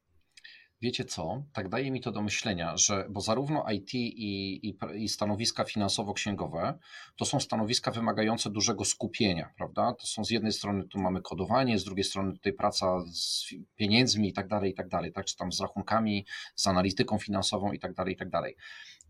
Wiecie 0.82 1.06
co? 1.06 1.44
Tak 1.54 1.70
daje 1.70 1.92
mi 1.92 2.02
to 2.02 2.12
do 2.12 2.22
myślenia, 2.22 2.78
że 2.78 3.08
bo 3.10 3.22
zarówno 3.22 3.66
IT 3.72 3.94
i, 3.94 4.68
i, 4.68 4.78
i, 4.96 5.10
stanowiska 5.10 5.64
finansowo-księgowe 5.64 6.74
to 7.16 7.26
są 7.26 7.40
stanowiska 7.40 7.92
wymagające 7.92 8.50
dużego 8.50 8.86
skupienia, 8.86 9.54
prawda? 9.58 9.94
To 9.94 10.08
są 10.08 10.26
z 10.26 10.30
jednej 10.30 10.52
strony 10.52 10.88
tu 10.88 11.00
mamy 11.00 11.22
kodowanie, 11.22 11.80
z 11.80 11.84
drugiej 11.84 12.04
strony 12.04 12.34
tutaj 12.34 12.54
praca 12.54 13.04
z 13.14 13.46
pieniędzmi 13.76 14.30
i 14.30 14.34
tak 14.34 14.48
dalej, 14.48 14.72
i 14.72 14.74
tak 14.74 14.88
dalej, 14.88 15.12
tak? 15.12 15.26
Czy 15.26 15.36
tam 15.36 15.52
z 15.52 15.62
rachunkami, 15.62 16.26
z 16.56 16.68
analityką 16.68 17.18
finansową 17.18 17.72
i 17.72 17.80
tak 17.80 17.94
dalej, 17.94 18.14
i 18.14 18.18
tak 18.18 18.30
dalej. 18.30 18.56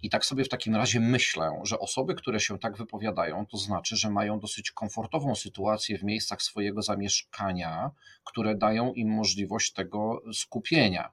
I 0.03 0.09
tak 0.09 0.25
sobie 0.25 0.43
w 0.43 0.49
takim 0.49 0.75
razie 0.75 0.99
myślę, 0.99 1.61
że 1.63 1.79
osoby, 1.79 2.15
które 2.15 2.39
się 2.39 2.59
tak 2.59 2.77
wypowiadają, 2.77 3.45
to 3.45 3.57
znaczy, 3.57 3.95
że 3.95 4.09
mają 4.09 4.39
dosyć 4.39 4.71
komfortową 4.71 5.35
sytuację 5.35 5.97
w 5.97 6.03
miejscach 6.03 6.41
swojego 6.41 6.81
zamieszkania, 6.81 7.91
które 8.23 8.55
dają 8.55 8.93
im 8.93 9.09
możliwość 9.09 9.73
tego 9.73 10.21
skupienia. 10.33 11.11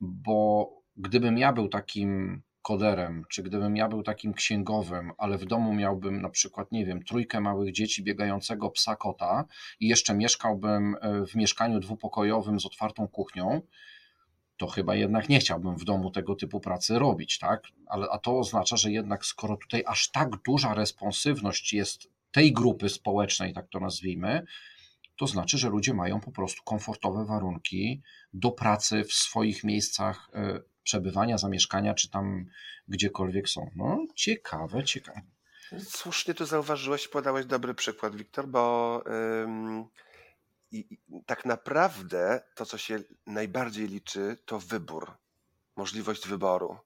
Bo 0.00 0.68
gdybym 0.96 1.38
ja 1.38 1.52
był 1.52 1.68
takim 1.68 2.42
koderem, 2.62 3.24
czy 3.30 3.42
gdybym 3.42 3.76
ja 3.76 3.88
był 3.88 4.02
takim 4.02 4.34
księgowym, 4.34 5.12
ale 5.18 5.38
w 5.38 5.44
domu 5.44 5.74
miałbym 5.74 6.22
na 6.22 6.28
przykład, 6.28 6.72
nie 6.72 6.86
wiem, 6.86 7.02
trójkę 7.02 7.40
małych 7.40 7.72
dzieci 7.72 8.02
biegającego 8.02 8.70
psa 8.70 8.96
kota 8.96 9.44
i 9.80 9.88
jeszcze 9.88 10.14
mieszkałbym 10.14 10.96
e, 11.00 11.26
w 11.26 11.34
mieszkaniu 11.34 11.80
dwupokojowym 11.80 12.60
z 12.60 12.66
otwartą 12.66 13.08
kuchnią, 13.08 13.60
to 14.56 14.66
chyba 14.66 14.94
jednak 14.94 15.28
nie 15.28 15.38
chciałbym 15.38 15.76
w 15.76 15.84
domu 15.84 16.10
tego 16.10 16.34
typu 16.34 16.60
pracy 16.60 16.98
robić, 16.98 17.38
tak? 17.38 17.62
Ale, 17.86 18.06
a 18.10 18.18
to 18.18 18.38
oznacza, 18.38 18.76
że 18.76 18.92
jednak 18.92 19.26
skoro 19.26 19.56
tutaj 19.56 19.84
aż 19.86 20.10
tak 20.10 20.28
duża 20.46 20.74
responsywność 20.74 21.72
jest 21.72 22.08
tej 22.32 22.52
grupy 22.52 22.88
społecznej, 22.88 23.52
tak 23.52 23.68
to 23.68 23.80
nazwijmy, 23.80 24.44
to 25.16 25.26
znaczy, 25.26 25.58
że 25.58 25.68
ludzie 25.68 25.94
mają 25.94 26.20
po 26.20 26.32
prostu 26.32 26.62
komfortowe 26.64 27.24
warunki 27.24 28.02
do 28.32 28.50
pracy 28.50 29.04
w 29.04 29.12
swoich 29.12 29.64
miejscach 29.64 30.30
e, 30.34 30.60
przebywania, 30.82 31.38
zamieszkania, 31.38 31.94
czy 31.94 32.10
tam 32.10 32.46
gdziekolwiek 32.88 33.48
są. 33.48 33.70
No, 33.76 34.06
ciekawe, 34.14 34.84
ciekawe. 34.84 35.20
Słusznie 35.78 36.34
tu 36.34 36.46
zauważyłeś, 36.46 37.08
podałeś 37.08 37.46
dobry 37.46 37.74
przykład, 37.74 38.16
Wiktor, 38.16 38.48
bo 38.48 39.02
i, 40.72 40.98
tak 41.26 41.44
naprawdę 41.44 42.42
to, 42.54 42.66
co 42.66 42.78
się 42.78 42.98
najbardziej 43.26 43.88
liczy, 43.88 44.36
to 44.44 44.58
wybór, 44.58 45.12
możliwość 45.76 46.28
wyboru. 46.28 46.76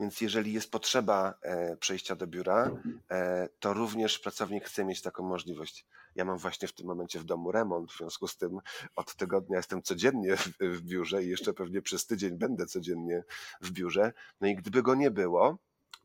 Więc 0.00 0.20
jeżeli 0.20 0.52
jest 0.52 0.70
potrzeba 0.70 1.34
e, 1.42 1.76
przejścia 1.76 2.16
do 2.16 2.26
biura, 2.26 2.70
e, 3.10 3.48
to 3.60 3.74
również 3.74 4.18
pracownik 4.18 4.64
chce 4.64 4.84
mieć 4.84 5.02
taką 5.02 5.22
możliwość. 5.22 5.86
Ja 6.14 6.24
mam 6.24 6.38
właśnie 6.38 6.68
w 6.68 6.72
tym 6.72 6.86
momencie 6.86 7.18
w 7.18 7.24
domu 7.24 7.52
remont, 7.52 7.92
w 7.92 7.96
związku 7.96 8.28
z 8.28 8.36
tym 8.36 8.58
od 8.96 9.14
tygodnia 9.14 9.56
jestem 9.56 9.82
codziennie 9.82 10.36
w, 10.60 10.80
biurze 10.80 11.24
i 11.24 11.28
jeszcze 11.28 11.52
pewnie 11.52 11.82
przez 11.82 12.06
tydzień 12.06 12.38
będę 12.38 12.66
codziennie 12.66 13.24
w 13.60 13.70
biurze. 13.70 14.12
No 14.40 14.48
i 14.48 14.56
gdyby 14.56 14.82
go 14.82 14.94
nie 14.94 15.10
było, 15.10 15.58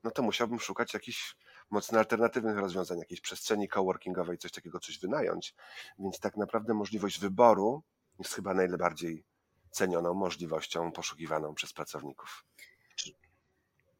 no 0.03 0.11
to 0.11 0.23
musiałbym 0.23 0.59
szukać 0.59 0.93
jakichś 0.93 1.35
mocno 1.69 1.99
alternatywnych 1.99 2.57
rozwiązań, 2.57 2.99
jakiejś 2.99 3.21
przestrzeni 3.21 3.67
coworkingowej, 3.67 4.37
coś 4.37 4.51
takiego, 4.51 4.79
coś 4.79 4.99
wynająć. 4.99 5.55
Więc 5.99 6.19
tak 6.19 6.37
naprawdę 6.37 6.73
możliwość 6.73 7.19
wyboru 7.19 7.83
jest 8.19 8.33
chyba 8.33 8.53
najbardziej 8.53 9.23
cenioną 9.71 10.13
możliwością 10.13 10.91
poszukiwaną 10.91 11.55
przez 11.55 11.73
pracowników. 11.73 12.45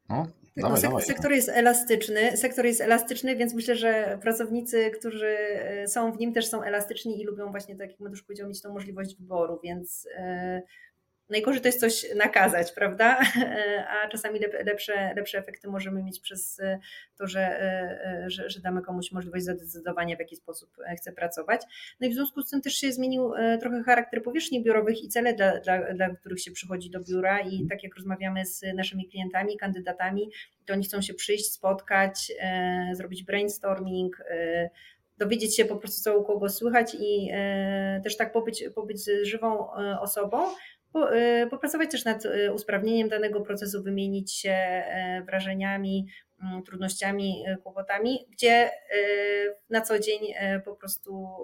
No, 0.08 0.26
dawaj, 0.56 0.82
no, 0.82 1.00
sektor 1.00 1.32
jest 1.32 1.48
elastyczny, 1.48 2.36
sektor 2.36 2.64
jest 2.66 2.80
elastyczny, 2.80 3.36
więc 3.36 3.54
myślę, 3.54 3.76
że 3.76 4.18
pracownicy, 4.22 4.90
którzy 4.90 5.28
e, 5.28 5.88
są 5.88 6.12
w 6.12 6.18
nim 6.18 6.32
też 6.32 6.48
są 6.48 6.62
elastyczni 6.62 7.20
i 7.20 7.24
lubią 7.24 7.50
właśnie, 7.50 7.76
tak 7.76 7.90
jak 7.90 8.00
Mateusz 8.00 8.22
powiedział, 8.22 8.48
mieć 8.48 8.62
tą 8.62 8.72
możliwość 8.72 9.16
wyboru, 9.16 9.60
więc 9.64 10.08
e, 10.16 10.62
Najgorzej 11.30 11.60
to 11.60 11.68
jest 11.68 11.80
coś 11.80 12.06
nakazać, 12.16 12.72
prawda? 12.72 13.20
A 14.04 14.08
czasami 14.08 14.40
lepsze, 14.64 15.14
lepsze 15.16 15.38
efekty 15.38 15.68
możemy 15.68 16.02
mieć 16.02 16.20
przez 16.20 16.60
to, 17.18 17.26
że, 17.26 17.60
że, 18.26 18.50
że, 18.50 18.60
damy 18.60 18.82
komuś 18.82 19.12
możliwość 19.12 19.44
zadecydowania, 19.44 20.16
w 20.16 20.18
jaki 20.18 20.36
sposób 20.36 20.70
chce 20.96 21.12
pracować. 21.12 21.62
No 22.00 22.06
i 22.06 22.10
w 22.10 22.14
związku 22.14 22.42
z 22.42 22.50
tym 22.50 22.62
też 22.62 22.74
się 22.74 22.92
zmienił 22.92 23.34
e, 23.34 23.58
trochę 23.58 23.82
charakter 23.82 24.22
powierzchni 24.22 24.62
biurowych 24.62 25.04
i 25.04 25.08
cele, 25.08 25.34
dla, 25.34 25.60
dla, 25.60 25.94
dla 25.94 26.08
których 26.08 26.40
się 26.40 26.50
przychodzi 26.50 26.90
do 26.90 27.00
biura. 27.00 27.40
I 27.40 27.66
tak 27.66 27.82
jak 27.82 27.96
rozmawiamy 27.96 28.46
z 28.46 28.62
naszymi 28.74 29.08
klientami, 29.08 29.56
kandydatami, 29.56 30.30
to 30.66 30.72
oni 30.72 30.84
chcą 30.84 31.00
się 31.02 31.14
przyjść, 31.14 31.52
spotkać, 31.52 32.32
e, 32.40 32.90
zrobić 32.92 33.24
brainstorming, 33.24 34.20
e, 34.20 34.70
dowiedzieć 35.18 35.56
się 35.56 35.64
po 35.64 35.76
prostu, 35.76 36.02
co 36.02 36.18
u 36.18 36.24
kogo 36.24 36.48
słychać 36.48 36.96
i 37.00 37.30
też 38.04 38.16
tak 38.16 38.32
pobyć, 38.32 38.64
pobyć 38.74 39.00
z 39.00 39.24
żywą 39.26 39.70
osobą, 40.00 40.38
popracować 41.50 41.90
też 41.90 42.04
nad 42.04 42.24
y, 42.24 42.52
usprawnieniem 42.52 43.08
danego 43.08 43.40
procesu, 43.40 43.82
wymienić 43.82 44.32
się 44.34 44.50
e, 44.50 45.22
wrażeniami, 45.26 46.06
mm, 46.42 46.62
trudnościami, 46.62 47.44
e, 47.46 47.56
kłopotami, 47.56 48.26
gdzie 48.30 48.50
e, 48.50 48.70
na 49.70 49.80
co 49.80 49.98
dzień 49.98 50.20
po 50.64 50.76
prostu 50.76 51.36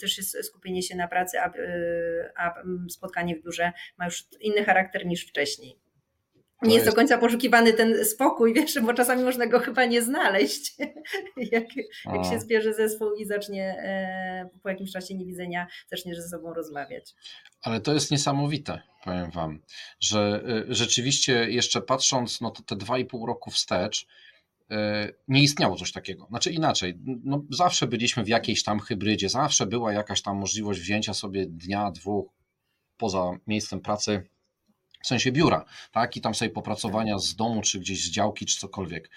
też 0.00 0.18
jest 0.18 0.44
skupienie 0.44 0.82
się 0.82 0.96
na 0.96 1.08
pracy, 1.08 1.40
a, 1.40 1.52
a 2.36 2.60
mm, 2.60 2.90
spotkanie 2.90 3.36
w 3.36 3.42
biurze 3.44 3.72
ma 3.98 4.04
już 4.04 4.24
inny 4.40 4.64
charakter 4.64 5.06
niż 5.06 5.26
wcześniej 5.26 5.87
nie 6.62 6.74
jest 6.74 6.86
do 6.86 6.92
końca 6.92 7.18
poszukiwany 7.18 7.72
ten 7.72 8.04
spokój, 8.04 8.54
wiesz, 8.54 8.80
bo 8.80 8.94
czasami 8.94 9.22
można 9.24 9.46
go 9.46 9.60
chyba 9.60 9.84
nie 9.84 10.02
znaleźć, 10.02 10.74
jak, 11.52 11.64
jak 12.14 12.24
się 12.30 12.40
zbierze 12.40 12.74
zespół 12.74 13.14
i 13.14 13.24
zacznie 13.24 13.64
e, 13.64 14.48
po 14.62 14.68
jakimś 14.68 14.92
czasie 14.92 15.14
niewidzenia, 15.14 15.66
zacznie 15.90 16.14
ze 16.14 16.28
sobą 16.28 16.54
rozmawiać. 16.54 17.14
Ale 17.62 17.80
to 17.80 17.94
jest 17.94 18.10
niesamowite, 18.10 18.82
powiem 19.04 19.30
Wam, 19.30 19.62
że 20.00 20.42
e, 20.68 20.74
rzeczywiście 20.74 21.50
jeszcze 21.50 21.80
patrząc 21.82 22.40
no 22.40 22.50
to 22.50 22.62
te 22.62 22.76
dwa 22.76 22.98
i 22.98 23.04
pół 23.04 23.26
roku 23.26 23.50
wstecz, 23.50 24.06
e, 24.70 25.08
nie 25.28 25.42
istniało 25.42 25.76
coś 25.76 25.92
takiego. 25.92 26.26
Znaczy 26.30 26.50
inaczej, 26.52 26.98
no 27.24 27.42
zawsze 27.50 27.86
byliśmy 27.86 28.24
w 28.24 28.28
jakiejś 28.28 28.62
tam 28.62 28.80
hybrydzie, 28.80 29.28
zawsze 29.28 29.66
była 29.66 29.92
jakaś 29.92 30.22
tam 30.22 30.36
możliwość 30.36 30.80
wzięcia 30.80 31.14
sobie 31.14 31.46
dnia, 31.46 31.90
dwóch 31.90 32.38
poza 32.96 33.30
miejscem 33.46 33.80
pracy 33.80 34.28
w 35.02 35.06
sensie 35.06 35.32
biura, 35.32 35.64
tak? 35.92 36.16
I 36.16 36.20
tam 36.20 36.34
sobie 36.34 36.50
popracowania 36.50 37.18
z 37.18 37.34
domu, 37.34 37.62
czy 37.62 37.80
gdzieś 37.80 38.04
z 38.04 38.10
działki, 38.10 38.46
czy 38.46 38.58
cokolwiek. 38.58 39.10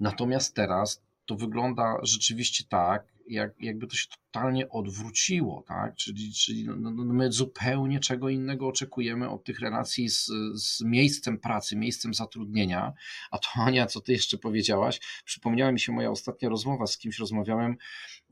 Natomiast 0.00 0.54
teraz 0.54 1.02
to 1.26 1.36
wygląda 1.36 1.96
rzeczywiście 2.02 2.64
tak, 2.68 3.06
jak, 3.28 3.50
jakby 3.60 3.86
to 3.86 3.96
się 3.96 4.06
totalnie 4.30 4.68
odwróciło, 4.68 5.64
tak? 5.68 5.94
Czyli, 5.94 6.32
czyli 6.32 6.64
no, 6.64 6.76
no, 6.76 6.90
no 6.90 7.14
my 7.14 7.32
zupełnie 7.32 8.00
czego 8.00 8.28
innego 8.28 8.68
oczekujemy 8.68 9.30
od 9.30 9.44
tych 9.44 9.60
relacji 9.60 10.08
z, 10.08 10.30
z 10.54 10.80
miejscem 10.80 11.38
pracy, 11.38 11.76
miejscem 11.76 12.14
zatrudnienia. 12.14 12.92
A 13.30 13.38
to 13.38 13.48
Ania, 13.54 13.86
co 13.86 14.00
ty 14.00 14.12
jeszcze 14.12 14.38
powiedziałaś, 14.38 15.00
przypomniała 15.24 15.72
mi 15.72 15.80
się 15.80 15.92
moja 15.92 16.10
ostatnia 16.10 16.48
rozmowa, 16.48 16.86
z 16.86 16.98
kimś 16.98 17.18
rozmawiałem, 17.18 17.76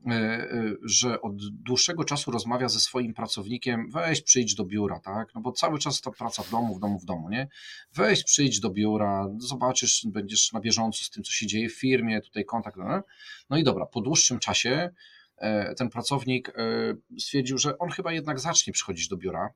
e, 0.05 0.11
e, 0.11 0.73
że 0.83 1.21
od 1.21 1.35
dłuższego 1.51 2.03
czasu 2.03 2.31
rozmawia 2.31 2.69
ze 2.69 2.79
swoim 2.79 3.13
pracownikiem, 3.13 3.89
weź 3.91 4.21
przyjdź 4.21 4.55
do 4.55 4.65
biura, 4.65 4.99
tak? 4.99 5.35
No 5.35 5.41
bo 5.41 5.51
cały 5.51 5.79
czas 5.79 6.01
ta 6.01 6.11
praca 6.11 6.43
w 6.43 6.51
domu, 6.51 6.75
w 6.75 6.79
domu, 6.79 6.99
w 6.99 7.05
domu, 7.05 7.29
nie? 7.29 7.47
Weź 7.93 8.23
przyjdź 8.23 8.59
do 8.59 8.69
biura, 8.69 9.27
zobaczysz, 9.37 10.05
będziesz 10.05 10.53
na 10.53 10.59
bieżąco 10.59 11.03
z 11.03 11.09
tym, 11.09 11.23
co 11.23 11.31
się 11.31 11.47
dzieje 11.47 11.69
w 11.69 11.79
firmie, 11.79 12.21
tutaj 12.21 12.45
kontakt, 12.45 12.77
no, 12.77 13.03
no 13.49 13.57
i 13.57 13.63
dobra, 13.63 13.85
po 13.85 14.01
dłuższym 14.01 14.39
czasie 14.39 14.89
ten 15.77 15.89
pracownik 15.89 16.49
e, 16.49 16.53
stwierdził, 17.19 17.57
że 17.57 17.77
on 17.77 17.89
chyba 17.89 18.13
jednak 18.13 18.39
zacznie 18.39 18.73
przychodzić 18.73 19.07
do 19.07 19.17
biura, 19.17 19.53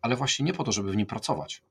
ale 0.00 0.16
właśnie 0.16 0.44
nie 0.44 0.52
po 0.52 0.64
to, 0.64 0.72
żeby 0.72 0.92
w 0.92 0.96
nim 0.96 1.06
pracować, 1.06 1.62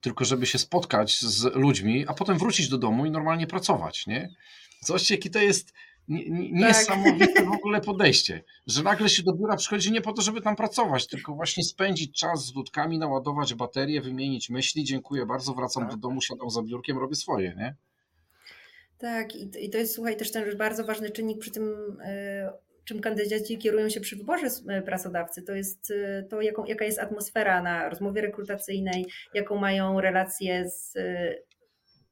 tylko 0.00 0.24
żeby 0.24 0.46
się 0.46 0.58
spotkać 0.58 1.20
z 1.20 1.54
ludźmi, 1.54 2.04
a 2.08 2.14
potem 2.14 2.38
wrócić 2.38 2.68
do 2.68 2.78
domu 2.78 3.06
i 3.06 3.10
normalnie 3.10 3.46
pracować, 3.46 4.06
nie? 4.06 4.34
Zobaczcie, 4.80 5.14
jaki 5.14 5.30
to 5.30 5.38
jest 5.38 5.72
niesamowite 6.08 7.32
tak. 7.32 7.46
w 7.46 7.52
ogóle 7.52 7.80
podejście, 7.90 8.44
że 8.66 8.82
nagle 8.82 9.08
się 9.08 9.22
do 9.22 9.32
biura 9.32 9.56
przychodzi 9.56 9.92
nie 9.92 10.00
po 10.00 10.12
to, 10.12 10.22
żeby 10.22 10.40
tam 10.40 10.56
pracować, 10.56 11.06
tylko 11.06 11.34
właśnie 11.34 11.64
spędzić 11.64 12.20
czas 12.20 12.46
z 12.46 12.54
ludkami, 12.54 12.98
naładować 12.98 13.54
baterię, 13.54 14.00
wymienić 14.00 14.50
myśli, 14.50 14.84
dziękuję 14.84 15.26
bardzo, 15.26 15.54
wracam 15.54 15.82
tak. 15.82 15.92
do 15.92 15.96
domu, 15.96 16.20
siadam 16.20 16.50
za 16.50 16.62
biurkiem, 16.62 16.98
robię 16.98 17.14
swoje, 17.14 17.54
nie? 17.56 17.74
Tak, 18.98 19.36
i, 19.36 19.70
to 19.70 19.78
jest, 19.78 19.94
słuchaj, 19.94 20.16
też 20.16 20.32
ten 20.32 20.56
bardzo 20.56 20.84
ważny 20.84 21.10
czynnik 21.10 21.38
przy 21.38 21.50
tym, 21.50 21.96
e, 22.04 22.52
czym 22.84 23.00
kandydaci 23.00 23.58
kierują 23.58 23.88
się 23.88 24.00
przy 24.00 24.16
wyborze 24.16 24.46
e, 24.68 24.82
pracodawcy. 24.82 25.42
To 25.42 25.54
jest 25.54 25.90
e, 25.90 26.22
to, 26.22 26.40
jaką, 26.40 26.64
jaka 26.64 26.84
jest 26.84 26.98
atmosfera 26.98 27.62
na 27.62 27.88
rozmowie 27.88 28.22
rekrutacyjnej, 28.22 29.06
jaką 29.34 29.56
mają 29.56 30.00
relacje 30.00 30.70
z 30.70 30.94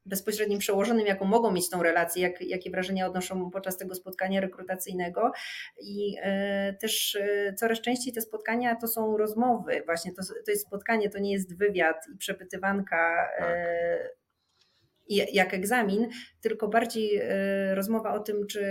bezpośrednim 0.07 0.59
przełożonym, 0.59 1.07
jaką 1.07 1.25
mogą 1.25 1.53
mieć 1.53 1.71
tą 1.71 1.83
relację, 1.83 2.23
jak, 2.23 2.41
jakie 2.41 2.71
wrażenia 2.71 3.07
odnoszą 3.07 3.51
podczas 3.51 3.77
tego 3.77 3.95
spotkania 3.95 4.41
rekrutacyjnego. 4.41 5.33
I 5.83 6.17
też 6.81 7.19
coraz 7.57 7.81
częściej 7.81 8.13
te 8.13 8.21
spotkania 8.21 8.77
to 8.77 8.89
są 8.89 9.17
rozmowy, 9.17 9.83
właśnie 9.87 10.13
to, 10.13 10.23
to 10.45 10.51
jest 10.51 10.67
spotkanie, 10.67 11.11
to 11.11 11.19
nie 11.19 11.33
jest 11.33 11.59
wywiad 11.59 11.97
i 12.15 12.17
przepytywanka. 12.17 13.29
Tak 13.39 14.24
jak 15.09 15.55
egzamin, 15.55 16.09
tylko 16.41 16.69
bardziej 16.69 17.17
e, 17.17 17.75
rozmowa 17.75 18.15
o 18.15 18.21
tym, 18.21 18.47
czy 18.47 18.65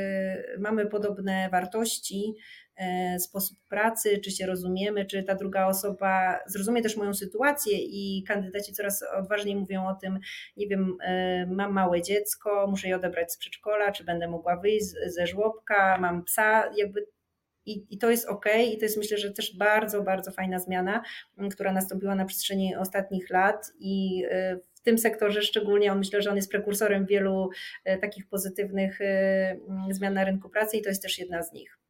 mamy 0.60 0.86
podobne 0.86 1.50
wartości, 1.52 2.36
e, 2.76 3.20
sposób 3.20 3.58
pracy, 3.70 4.20
czy 4.20 4.32
się 4.32 4.46
rozumiemy, 4.46 5.06
czy 5.06 5.24
ta 5.24 5.36
druga 5.36 5.68
osoba 5.68 6.40
zrozumie 6.48 6.82
też 6.82 6.98
moją 6.98 7.14
sytuację 7.14 7.78
i 7.78 8.24
kandydaci 8.28 8.74
coraz 8.74 9.04
odważniej 9.18 9.56
mówią 9.56 9.88
o 9.88 9.96
tym, 9.96 10.20
nie 10.58 10.68
wiem, 10.68 10.98
e, 11.04 11.46
mam 11.46 11.74
małe 11.74 12.02
dziecko, 12.02 12.68
muszę 12.70 12.88
je 12.88 12.96
odebrać 12.96 13.34
z 13.34 13.38
przedszkola, 13.38 13.92
czy 13.92 14.04
będę 14.04 14.28
mogła 14.28 14.58
wyjść 14.58 14.86
ze 15.06 15.28
żłobka, 15.28 15.98
mam 15.98 16.24
psa, 16.24 16.72
jakby 16.78 17.08
i, 17.66 17.86
I, 17.90 17.98
to 17.98 18.12
jest 18.12 18.28
ok, 18.28 18.46
i 18.74 18.78
to 18.78 18.86
jest 18.86 18.98
myślę, 18.98 19.18
że 19.18 19.32
też 19.32 19.58
bardzo, 19.58 20.02
bardzo 20.02 20.32
fajna 20.32 20.60
zmiana, 20.60 21.02
która 21.52 21.74
nastąpiła 21.74 22.16
na 22.16 22.26
przestrzeni 22.26 22.76
ostatnich 22.76 23.30
lat 23.30 23.72
i 23.80 24.24
tym 24.84 24.98
sektorze 24.98 25.42
szczególnie 25.42 25.92
on 25.92 25.98
myślę, 25.98 26.22
że 26.22 26.30
on 26.30 26.36
jest 26.36 26.52
prekursorem 26.52 27.06
wielu 27.06 27.50
e, 27.86 27.98
takich 27.98 28.28
pozytywnych 28.28 29.02
e, 29.02 29.58
zmian 29.92 30.14
na 30.14 30.26
rynku 30.26 30.50
pracy 30.50 30.78
i 30.78 30.82
to 30.82 30.90
jest 30.90 31.02
też 31.02 31.20
jedna 31.20 31.44
z 31.44 31.54
nich. 31.54 31.83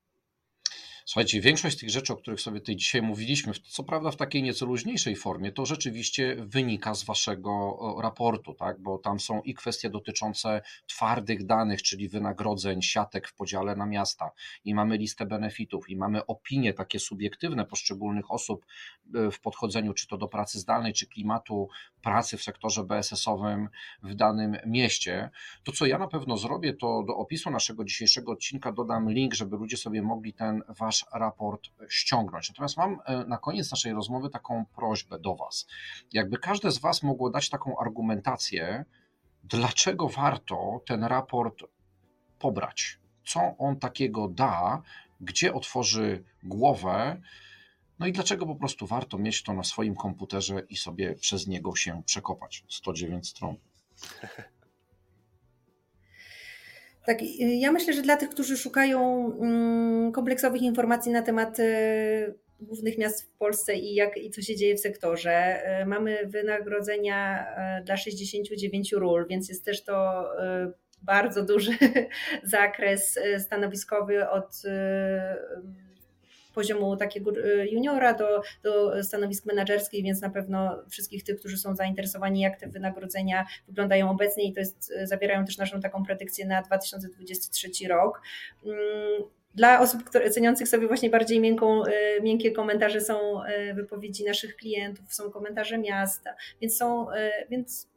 Słuchajcie, 1.05 1.41
większość 1.41 1.79
tych 1.79 1.89
rzeczy, 1.89 2.13
o 2.13 2.17
których 2.17 2.41
sobie 2.41 2.59
tutaj 2.59 2.75
dzisiaj 2.75 3.01
mówiliśmy, 3.01 3.53
co 3.53 3.83
prawda 3.83 4.11
w 4.11 4.15
takiej 4.15 4.43
nieco 4.43 4.65
luźniejszej 4.65 5.15
formie, 5.15 5.51
to 5.51 5.65
rzeczywiście 5.65 6.35
wynika 6.39 6.95
z 6.95 7.03
waszego 7.03 7.77
raportu, 8.01 8.53
tak? 8.53 8.81
bo 8.81 8.97
tam 8.97 9.19
są 9.19 9.41
i 9.41 9.53
kwestie 9.53 9.89
dotyczące 9.89 10.61
twardych 10.87 11.45
danych, 11.45 11.81
czyli 11.81 12.09
wynagrodzeń, 12.09 12.81
siatek 12.81 13.27
w 13.27 13.33
podziale 13.33 13.75
na 13.75 13.85
miasta, 13.85 14.31
i 14.65 14.75
mamy 14.75 14.97
listę 14.97 15.25
benefitów, 15.25 15.89
i 15.89 15.95
mamy 15.95 16.25
opinie 16.25 16.73
takie 16.73 16.99
subiektywne 16.99 17.65
poszczególnych 17.65 18.31
osób 18.31 18.65
e, 19.15 19.31
w 19.31 19.39
podchodzeniu, 19.39 19.93
czy 19.93 20.07
to 20.07 20.17
do 20.17 20.27
pracy 20.27 20.59
zdalnej, 20.59 20.93
czy 20.93 21.07
klimatu 21.07 21.69
pracy 22.01 22.37
w 22.37 22.43
sektorze 22.43 22.83
BSS-owym 22.83 23.69
w 24.03 24.15
danym 24.15 24.57
mieście. 24.65 25.29
To, 25.63 25.71
co 25.71 25.85
ja 25.85 25.97
na 25.97 26.07
pewno 26.07 26.37
zrobię, 26.37 26.73
to 26.73 27.03
do 27.07 27.17
opisu 27.17 27.51
naszego 27.51 27.85
dzisiejszego 27.85 28.31
odcinka 28.31 28.71
dodam 28.71 29.11
link, 29.11 29.33
żeby 29.33 29.57
ludzie 29.57 29.77
sobie 29.77 30.01
mogli 30.01 30.33
ten 30.33 30.63
wasz 30.67 30.92
wasz 30.93 31.05
raport 31.13 31.69
ściągnąć. 31.89 32.49
Natomiast 32.49 32.77
mam 32.77 32.99
e, 33.05 33.25
na 33.25 33.37
koniec 33.37 33.71
naszej 33.71 33.93
rozmowy 33.93 34.29
taką 34.29 34.65
prośbę 34.65 35.19
do 35.19 35.35
was. 35.35 35.67
Jakby 36.13 36.37
każde 36.37 36.71
z 36.71 36.77
was 36.77 37.03
mogło 37.03 37.29
dać 37.29 37.49
taką 37.49 37.77
argumentację, 37.77 38.85
dlaczego 39.43 40.09
warto 40.09 40.81
ten 40.85 41.03
raport 41.03 41.63
pobrać? 42.39 42.99
Co 43.25 43.57
on 43.57 43.79
takiego 43.79 44.27
da, 44.27 44.81
gdzie 45.21 45.53
otworzy 45.53 46.23
głowę, 46.43 47.21
no 47.99 48.07
i 48.07 48.11
dlaczego 48.11 48.45
po 48.45 48.55
prostu 48.55 48.87
warto 48.87 49.17
mieć 49.17 49.43
to 49.43 49.53
na 49.53 49.63
swoim 49.63 49.95
komputerze 49.95 50.59
i 50.69 50.77
sobie 50.77 51.15
przez 51.15 51.47
niego 51.47 51.75
się 51.75 52.03
przekopać? 52.05 52.63
109 52.69 53.29
stron. 53.29 53.55
Tak, 57.05 57.17
ja 57.39 57.71
myślę, 57.71 57.93
że 57.93 58.01
dla 58.01 58.17
tych, 58.17 58.29
którzy 58.29 58.57
szukają 58.57 59.31
mm, 59.41 60.11
kompleksowych 60.11 60.61
informacji 60.61 61.11
na 61.11 61.21
temat 61.21 61.59
e, 61.59 62.33
głównych 62.59 62.97
miast 62.97 63.23
w 63.23 63.37
Polsce 63.37 63.75
i, 63.75 63.95
jak, 63.95 64.17
i 64.17 64.29
co 64.29 64.41
się 64.41 64.55
dzieje 64.55 64.75
w 64.75 64.79
sektorze, 64.79 65.31
e, 65.31 65.85
mamy 65.85 66.27
wynagrodzenia 66.27 67.45
e, 67.55 67.83
dla 67.83 67.97
69 67.97 68.91
ról, 68.91 69.27
więc 69.29 69.49
jest 69.49 69.65
też 69.65 69.83
to 69.83 70.25
bardzo 71.01 71.45
duży 71.45 71.71
zakres 72.43 73.19
stanowiskowy 73.39 74.29
od 74.29 74.61
poziomu 76.53 76.97
takiego 76.97 77.31
y, 77.31 77.67
juniora 77.71 78.13
do, 78.13 78.41
do 78.63 79.03
stanowisk 79.03 79.45
menedżerskich, 79.45 80.03
więc 80.03 80.21
na 80.21 80.29
pewno 80.29 80.83
wszystkich 80.89 81.23
tych, 81.23 81.39
którzy 81.39 81.57
są 81.57 81.75
zainteresowani, 81.75 82.41
jak 82.41 82.59
te 82.59 82.67
wynagrodzenia 82.67 83.45
wyglądają 83.67 84.09
obecnie 84.09 84.47
i 84.47 84.53
to 84.53 84.59
jest, 84.59 84.91
y, 84.91 85.07
zawierają 85.07 85.45
też 85.45 85.57
naszą 85.57 85.81
taką 85.81 86.03
predykcję 86.03 86.45
na 86.45 86.61
2023 86.61 87.87
rok. 87.87 88.21
Mm, 88.65 88.77
dla 89.55 89.81
osób 89.81 90.03
które, 90.03 90.29
ceniących 90.29 90.67
sobie 90.67 90.87
właśnie 90.87 91.09
bardziej 91.09 91.39
miękką, 91.39 91.85
y, 91.85 91.91
miękkie 92.21 92.51
komentarze 92.51 93.01
są 93.01 93.41
wypowiedzi 93.73 94.23
naszych 94.23 94.55
klientów, 94.55 95.13
są 95.13 95.31
komentarze 95.31 95.77
miasta, 95.77 96.35
więc 96.61 96.77
są, 96.77 97.07
więc 97.49 97.87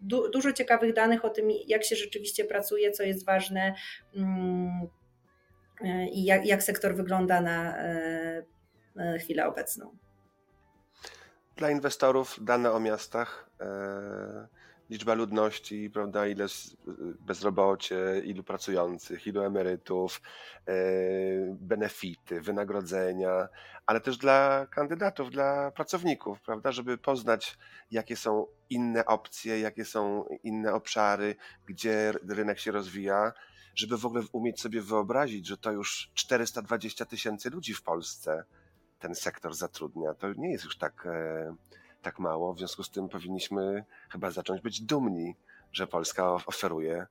du, 0.00 0.30
dużo 0.30 0.52
ciekawych 0.52 0.94
danych 0.94 1.24
o 1.24 1.30
tym, 1.30 1.48
jak 1.66 1.84
się 1.84 1.96
rzeczywiście 1.96 2.44
pracuje, 2.44 2.90
co 2.90 3.02
jest 3.02 3.26
ważne 3.26 3.74
mm, 4.16 4.88
E, 4.88 4.95
i 6.12 6.24
jak, 6.24 6.46
jak 6.46 6.62
sektor 6.62 6.94
wygląda 6.94 7.40
na 7.40 7.76
e, 7.76 8.42
e, 8.96 9.18
chwilę 9.18 9.48
obecną. 9.48 9.96
Dla 11.56 11.70
inwestorów 11.70 12.38
dane 12.44 12.72
o 12.72 12.80
miastach, 12.80 13.50
liczba 14.90 15.14
ludności, 15.14 15.90
prawda, 15.90 16.26
ile 16.26 16.46
bezrobocie, 17.20 18.22
ilu 18.24 18.44
pracujących, 18.44 19.26
ilu 19.26 19.42
emerytów, 19.42 20.20
benefity, 21.50 22.40
wynagrodzenia, 22.40 23.48
ale 23.86 24.00
też 24.00 24.16
dla 24.16 24.66
kandydatów, 24.70 25.30
dla 25.30 25.70
pracowników, 25.70 26.40
prawda, 26.40 26.72
żeby 26.72 26.98
poznać, 26.98 27.58
jakie 27.90 28.16
są 28.16 28.46
inne 28.70 29.06
opcje, 29.06 29.60
jakie 29.60 29.84
są 29.84 30.24
inne 30.42 30.72
obszary, 30.72 31.36
gdzie 31.66 32.12
rynek 32.28 32.58
się 32.58 32.72
rozwija 32.72 33.32
żeby 33.76 33.98
w 33.98 34.06
ogóle 34.06 34.22
umieć 34.32 34.60
sobie 34.60 34.82
wyobrazić, 34.82 35.46
że 35.46 35.56
to 35.56 35.72
już 35.72 36.10
420 36.14 37.04
tysięcy 37.04 37.50
ludzi 37.50 37.74
w 37.74 37.82
Polsce 37.82 38.44
ten 38.98 39.14
sektor 39.14 39.54
zatrudnia. 39.54 40.14
To 40.14 40.32
nie 40.32 40.52
jest 40.52 40.64
już 40.64 40.78
tak, 40.78 41.06
e, 41.06 41.54
tak 42.02 42.18
mało. 42.18 42.54
W 42.54 42.58
związku 42.58 42.82
z 42.82 42.90
tym 42.90 43.08
powinniśmy 43.08 43.84
chyba 44.10 44.30
zacząć 44.30 44.60
być 44.60 44.80
dumni, 44.80 45.36
że 45.72 45.86
Polska 45.86 46.32
oferuje 46.32 47.06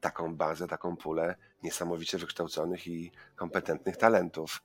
taką 0.00 0.36
bazę, 0.36 0.68
taką 0.68 0.96
pulę 0.96 1.34
niesamowicie 1.62 2.18
wykształconych 2.18 2.86
i 2.86 3.12
kompetentnych 3.36 3.96
talentów. 3.96 4.62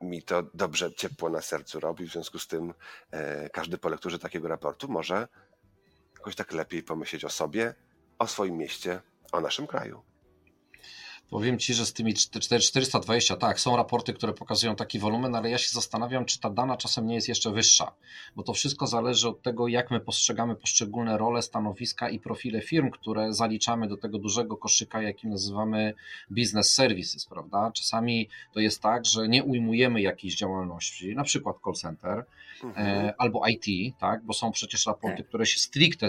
Mi 0.00 0.22
to 0.22 0.42
dobrze, 0.54 0.94
ciepło 0.94 1.28
na 1.28 1.40
sercu 1.40 1.80
robi, 1.80 2.08
w 2.08 2.12
związku 2.12 2.38
z 2.38 2.46
tym 2.46 2.74
e, 3.10 3.50
każdy 3.50 3.78
po 3.78 3.88
lekturze 3.88 4.18
takiego 4.18 4.48
raportu 4.48 4.88
może 4.88 5.28
jakoś 6.14 6.36
tak 6.36 6.52
lepiej 6.52 6.82
pomyśleć 6.82 7.24
o 7.24 7.30
sobie, 7.30 7.74
o 8.18 8.26
swoim 8.26 8.56
mieście, 8.56 9.00
o 9.32 9.40
naszym 9.40 9.66
kraju. 9.66 10.02
Powiem 11.30 11.58
Ci, 11.58 11.74
że 11.74 11.86
z 11.86 11.92
tymi 11.92 12.14
420, 12.14 13.36
tak, 13.36 13.60
są 13.60 13.76
raporty, 13.76 14.12
które 14.12 14.32
pokazują 14.32 14.76
taki 14.76 14.98
wolumen, 14.98 15.34
ale 15.34 15.50
ja 15.50 15.58
się 15.58 15.68
zastanawiam, 15.72 16.24
czy 16.24 16.40
ta 16.40 16.50
dana 16.50 16.76
czasem 16.76 17.06
nie 17.06 17.14
jest 17.14 17.28
jeszcze 17.28 17.50
wyższa, 17.50 17.92
bo 18.36 18.42
to 18.42 18.52
wszystko 18.52 18.86
zależy 18.86 19.28
od 19.28 19.42
tego, 19.42 19.68
jak 19.68 19.90
my 19.90 20.00
postrzegamy 20.00 20.56
poszczególne 20.56 21.18
role, 21.18 21.42
stanowiska 21.42 22.08
i 22.08 22.20
profile 22.20 22.60
firm, 22.60 22.90
które 22.90 23.32
zaliczamy 23.32 23.88
do 23.88 23.96
tego 23.96 24.18
dużego 24.18 24.56
koszyka, 24.56 25.02
jakim 25.02 25.30
nazywamy 25.30 25.94
business 26.30 26.74
services, 26.74 27.26
prawda? 27.26 27.70
Czasami 27.74 28.28
to 28.52 28.60
jest 28.60 28.82
tak, 28.82 29.04
że 29.04 29.28
nie 29.28 29.44
ujmujemy 29.44 30.00
jakiejś 30.00 30.36
działalności, 30.36 31.14
na 31.14 31.24
przykład 31.24 31.56
call 31.64 31.74
center 31.74 32.24
mhm. 32.64 32.86
E, 32.86 33.14
albo 33.18 33.42
IT, 33.48 33.96
tak, 33.98 34.24
bo 34.24 34.32
są 34.32 34.52
przecież 34.52 34.86
raporty, 34.86 35.16
tak. 35.16 35.26
które 35.26 35.46
się 35.46 35.58
stricte 35.58 36.08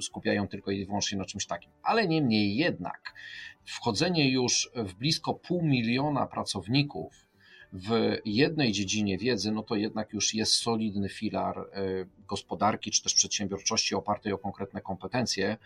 skupiają 0.00 0.48
tylko 0.48 0.70
i 0.70 0.86
wyłącznie 0.86 1.18
na 1.18 1.24
czymś 1.24 1.46
takim, 1.46 1.70
ale 1.82 2.08
niemniej 2.08 2.56
jednak 2.56 3.14
wchodzenie 3.64 4.30
już 4.30 4.70
w 4.74 4.94
blisko 4.94 5.34
pół 5.34 5.62
miliona 5.62 6.26
pracowników 6.26 7.30
w 7.72 8.18
jednej 8.24 8.72
dziedzinie 8.72 9.18
wiedzy, 9.18 9.52
no 9.52 9.62
to 9.62 9.76
jednak 9.76 10.12
już 10.12 10.34
jest 10.34 10.52
solidny 10.52 11.08
filar 11.08 11.58
e, 11.58 11.64
gospodarki 12.28 12.90
czy 12.90 13.02
też 13.02 13.14
przedsiębiorczości 13.14 13.94
opartej 13.94 14.32
o 14.32 14.38
konkretne 14.38 14.80
kompetencje 14.80 15.56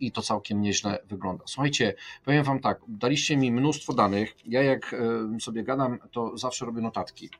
i 0.00 0.12
to 0.12 0.22
całkiem 0.22 0.62
nieźle 0.62 0.98
wygląda. 1.08 1.44
Słuchajcie, 1.46 1.94
powiem 2.24 2.44
Wam 2.44 2.60
tak, 2.60 2.80
daliście 2.88 3.36
mi 3.36 3.52
mnóstwo 3.52 3.92
danych. 3.92 4.36
Ja 4.46 4.62
jak 4.62 4.94
e, 5.36 5.40
sobie 5.40 5.64
gadam, 5.64 5.98
to 6.12 6.38
zawsze 6.38 6.66
robię 6.66 6.82
notatki. 6.82 7.30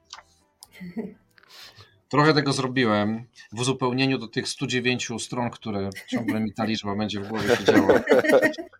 Trochę 2.08 2.34
tego 2.34 2.52
zrobiłem 2.52 3.24
w 3.52 3.60
uzupełnieniu 3.60 4.18
do 4.18 4.28
tych 4.28 4.48
109 4.48 5.08
stron, 5.18 5.50
które 5.50 5.90
ciągle 6.08 6.40
mi 6.40 6.52
ta 6.52 6.64
liczba 6.64 6.96
będzie 6.96 7.20
w 7.20 7.28
głowie 7.28 7.56
siedziała. 7.56 8.00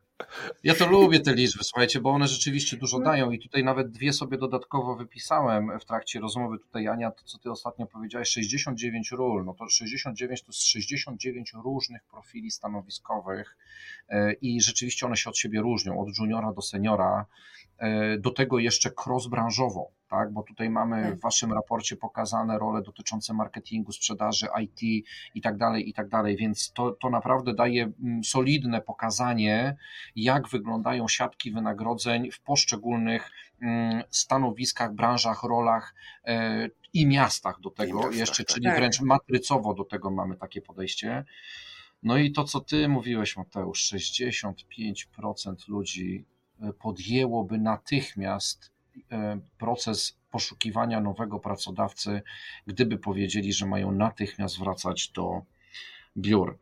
Ja 0.65 0.75
to 0.75 0.87
lubię 0.87 1.21
te 1.21 1.35
liczby, 1.35 1.65
słuchajcie, 1.65 2.01
bo 2.01 2.11
one 2.11 2.29
rzeczywiście 2.29 2.77
dużo 2.77 3.01
dają 3.01 3.31
i 3.31 3.39
tutaj 3.39 3.65
nawet 3.65 3.91
dwie 3.91 4.13
sobie 4.13 4.39
dodatkowo 4.39 4.97
wypisałem 4.97 5.81
w 5.81 5.85
trakcie 5.85 6.21
rozmowy. 6.21 6.59
Tutaj 6.59 6.89
Ania, 6.89 7.11
to 7.11 7.25
co 7.25 7.39
ty 7.39 7.51
ostatnio 7.51 7.87
powiedziałeś, 7.87 8.29
69 8.29 9.11
ról, 9.11 9.45
no 9.45 9.55
to 9.55 9.69
69 9.69 10.43
to 10.43 10.49
jest 10.49 10.63
69 10.63 11.53
różnych 11.65 12.05
profili 12.05 12.51
stanowiskowych 12.51 13.57
e, 14.09 14.33
i 14.33 14.61
rzeczywiście 14.61 15.07
one 15.07 15.17
się 15.17 15.31
od 15.31 15.39
siebie 15.39 15.61
różnią, 15.61 16.01
od 16.01 16.19
juniora 16.19 16.53
do 16.53 16.63
seniora, 16.63 17.27
e, 17.79 18.19
do 18.19 18.31
tego 18.31 18.59
jeszcze 18.59 18.91
cross-branżowo 18.91 19.85
tak? 20.15 20.33
bo 20.33 20.43
tutaj 20.43 20.71
mamy 20.71 21.03
tak. 21.03 21.15
w 21.15 21.21
Waszym 21.21 21.53
raporcie 21.53 21.97
pokazane 21.97 22.59
role 22.59 22.83
dotyczące 22.83 23.35
marketingu, 23.35 23.93
sprzedaży, 23.93 24.47
IT 24.63 25.07
i 25.35 25.41
tak 25.41 25.57
dalej, 25.57 25.89
i 25.89 25.93
tak 25.93 26.09
dalej, 26.09 26.37
więc 26.37 26.73
to, 26.73 26.91
to 26.91 27.11
naprawdę 27.11 27.55
daje 27.55 27.93
mm, 28.03 28.25
solidne 28.25 28.81
pokazanie, 28.81 29.77
jak 30.17 30.49
wyglądają 30.49 31.09
siatki 31.09 31.51
wynagrodzeń 31.51 32.31
w 32.31 32.41
poszczególnych 32.41 33.31
mm, 33.63 34.03
stanowiskach, 34.11 34.95
branżach, 34.95 35.43
rolach 35.43 35.95
e, 36.25 36.69
i 36.93 37.07
miastach 37.07 37.61
do 37.61 37.71
tego 37.71 37.99
miastach, 37.99 38.17
jeszcze, 38.17 38.45
tak. 38.45 38.55
czyli 38.55 38.67
tak. 38.67 38.77
wręcz 38.77 39.01
matrycowo 39.01 39.75
do 39.75 39.85
tego 39.85 40.11
mamy 40.11 40.37
takie 40.37 40.61
podejście. 40.61 41.25
No 42.03 42.19
i 42.19 42.33
to, 42.33 42.45
co 42.45 42.61
ty 42.61 42.89
mówiłeś, 42.89 43.37
Mateusz, 43.37 43.93
65% 43.93 45.69
ludzi 45.69 46.25
e, 46.61 46.73
podjęłoby 46.73 47.59
natychmiast 47.59 48.74
proces 49.59 50.19
poszukiwania 50.31 51.01
nowego 51.01 51.39
pracodawcy, 51.39 52.23
gdyby 52.67 52.99
powiedzieli, 52.99 53.53
że 53.53 53.67
mają 53.67 53.93
natychmiast 53.93 54.59
wracać 54.59 55.09
do 55.09 55.43
biur. 56.17 56.59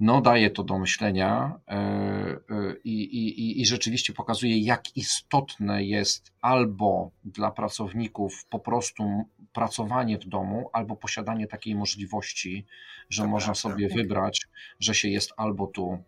No, 0.00 0.20
daje 0.20 0.50
to 0.50 0.64
do 0.64 0.78
myślenia 0.78 1.60
e, 1.68 1.74
e, 1.74 2.38
i, 2.84 3.02
i, 3.02 3.60
i 3.60 3.66
rzeczywiście 3.66 4.12
pokazuje, 4.12 4.58
jak 4.58 4.96
istotne 4.96 5.84
jest 5.84 6.32
albo 6.40 7.10
dla 7.24 7.50
pracowników 7.50 8.44
po 8.50 8.58
prostu 8.58 9.24
pracowanie 9.52 10.18
w 10.18 10.24
domu, 10.28 10.70
albo 10.72 10.96
posiadanie 10.96 11.46
takiej 11.46 11.74
możliwości, 11.74 12.66
że 13.10 13.22
to 13.22 13.28
można 13.28 13.52
prawda. 13.52 13.60
sobie 13.60 13.88
wybrać, 13.88 14.46
że 14.80 14.94
się 14.94 15.08
jest 15.08 15.32
albo 15.36 15.66
tu, 15.66 15.98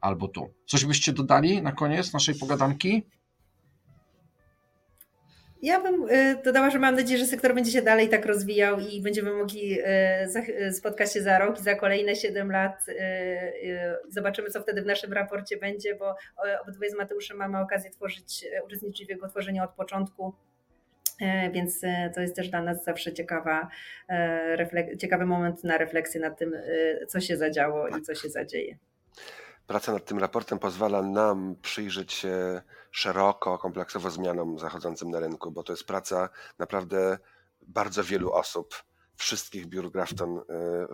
albo 0.00 0.28
tu. 0.28 0.48
Coś 0.66 0.84
byście 0.84 1.12
dodali 1.12 1.62
na 1.62 1.72
koniec 1.72 2.12
naszej 2.12 2.34
pogadanki? 2.34 3.02
Ja 5.62 5.80
bym 5.80 6.10
y, 6.10 6.42
dodała, 6.44 6.70
że 6.70 6.78
mam 6.78 6.94
nadzieję, 6.94 7.18
że 7.18 7.26
sektor 7.26 7.54
będzie 7.54 7.70
się 7.70 7.82
dalej 7.82 8.08
tak 8.08 8.26
rozwijał 8.26 8.80
i 8.80 9.02
będziemy 9.02 9.32
mogli 9.32 9.80
y, 9.80 9.84
y, 10.66 10.72
spotkać 10.72 11.12
się 11.12 11.22
za 11.22 11.38
rok 11.38 11.60
i 11.60 11.62
za 11.62 11.74
kolejne 11.74 12.16
7 12.16 12.52
lat. 12.52 12.86
Zobaczymy, 14.08 14.50
co 14.50 14.62
wtedy 14.62 14.82
w 14.82 14.86
naszym 14.86 15.12
raporcie 15.12 15.56
będzie, 15.56 15.94
bo 15.94 16.14
obydwoje 16.62 16.90
z 16.90 16.94
Mateuszem 16.94 17.36
mamy 17.36 17.60
okazję 17.60 17.90
tworzyć, 17.90 18.44
uczestniczyć 18.64 19.06
w 19.06 19.10
jego 19.10 19.28
tworzeniu 19.28 19.64
od 19.64 19.70
początku. 19.70 20.34
Więc 21.52 21.80
to 22.14 22.20
jest 22.20 22.36
też 22.36 22.48
dla 22.48 22.62
nas 22.62 22.84
zawsze 22.84 23.12
ciekawa, 23.12 23.68
ciekawy 24.98 25.26
moment 25.26 25.64
na 25.64 25.78
refleksję 25.78 26.20
nad 26.20 26.38
tym, 26.38 26.52
co 27.08 27.20
się 27.20 27.36
zadziało 27.36 27.88
i 27.88 28.02
co 28.02 28.14
się 28.14 28.28
zadzieje. 28.28 28.76
Praca 29.68 29.92
nad 29.92 30.04
tym 30.04 30.18
raportem 30.18 30.58
pozwala 30.58 31.02
nam 31.02 31.56
przyjrzeć 31.62 32.12
się 32.12 32.62
szeroko, 32.90 33.58
kompleksowo 33.58 34.10
zmianom 34.10 34.58
zachodzącym 34.58 35.10
na 35.10 35.20
rynku, 35.20 35.50
bo 35.50 35.62
to 35.62 35.72
jest 35.72 35.84
praca 35.84 36.28
naprawdę 36.58 37.18
bardzo 37.62 38.04
wielu 38.04 38.32
osób, 38.32 38.74
wszystkich 39.16 39.66
biur 39.66 39.90
Grafton 39.90 40.38
y, 40.38 40.42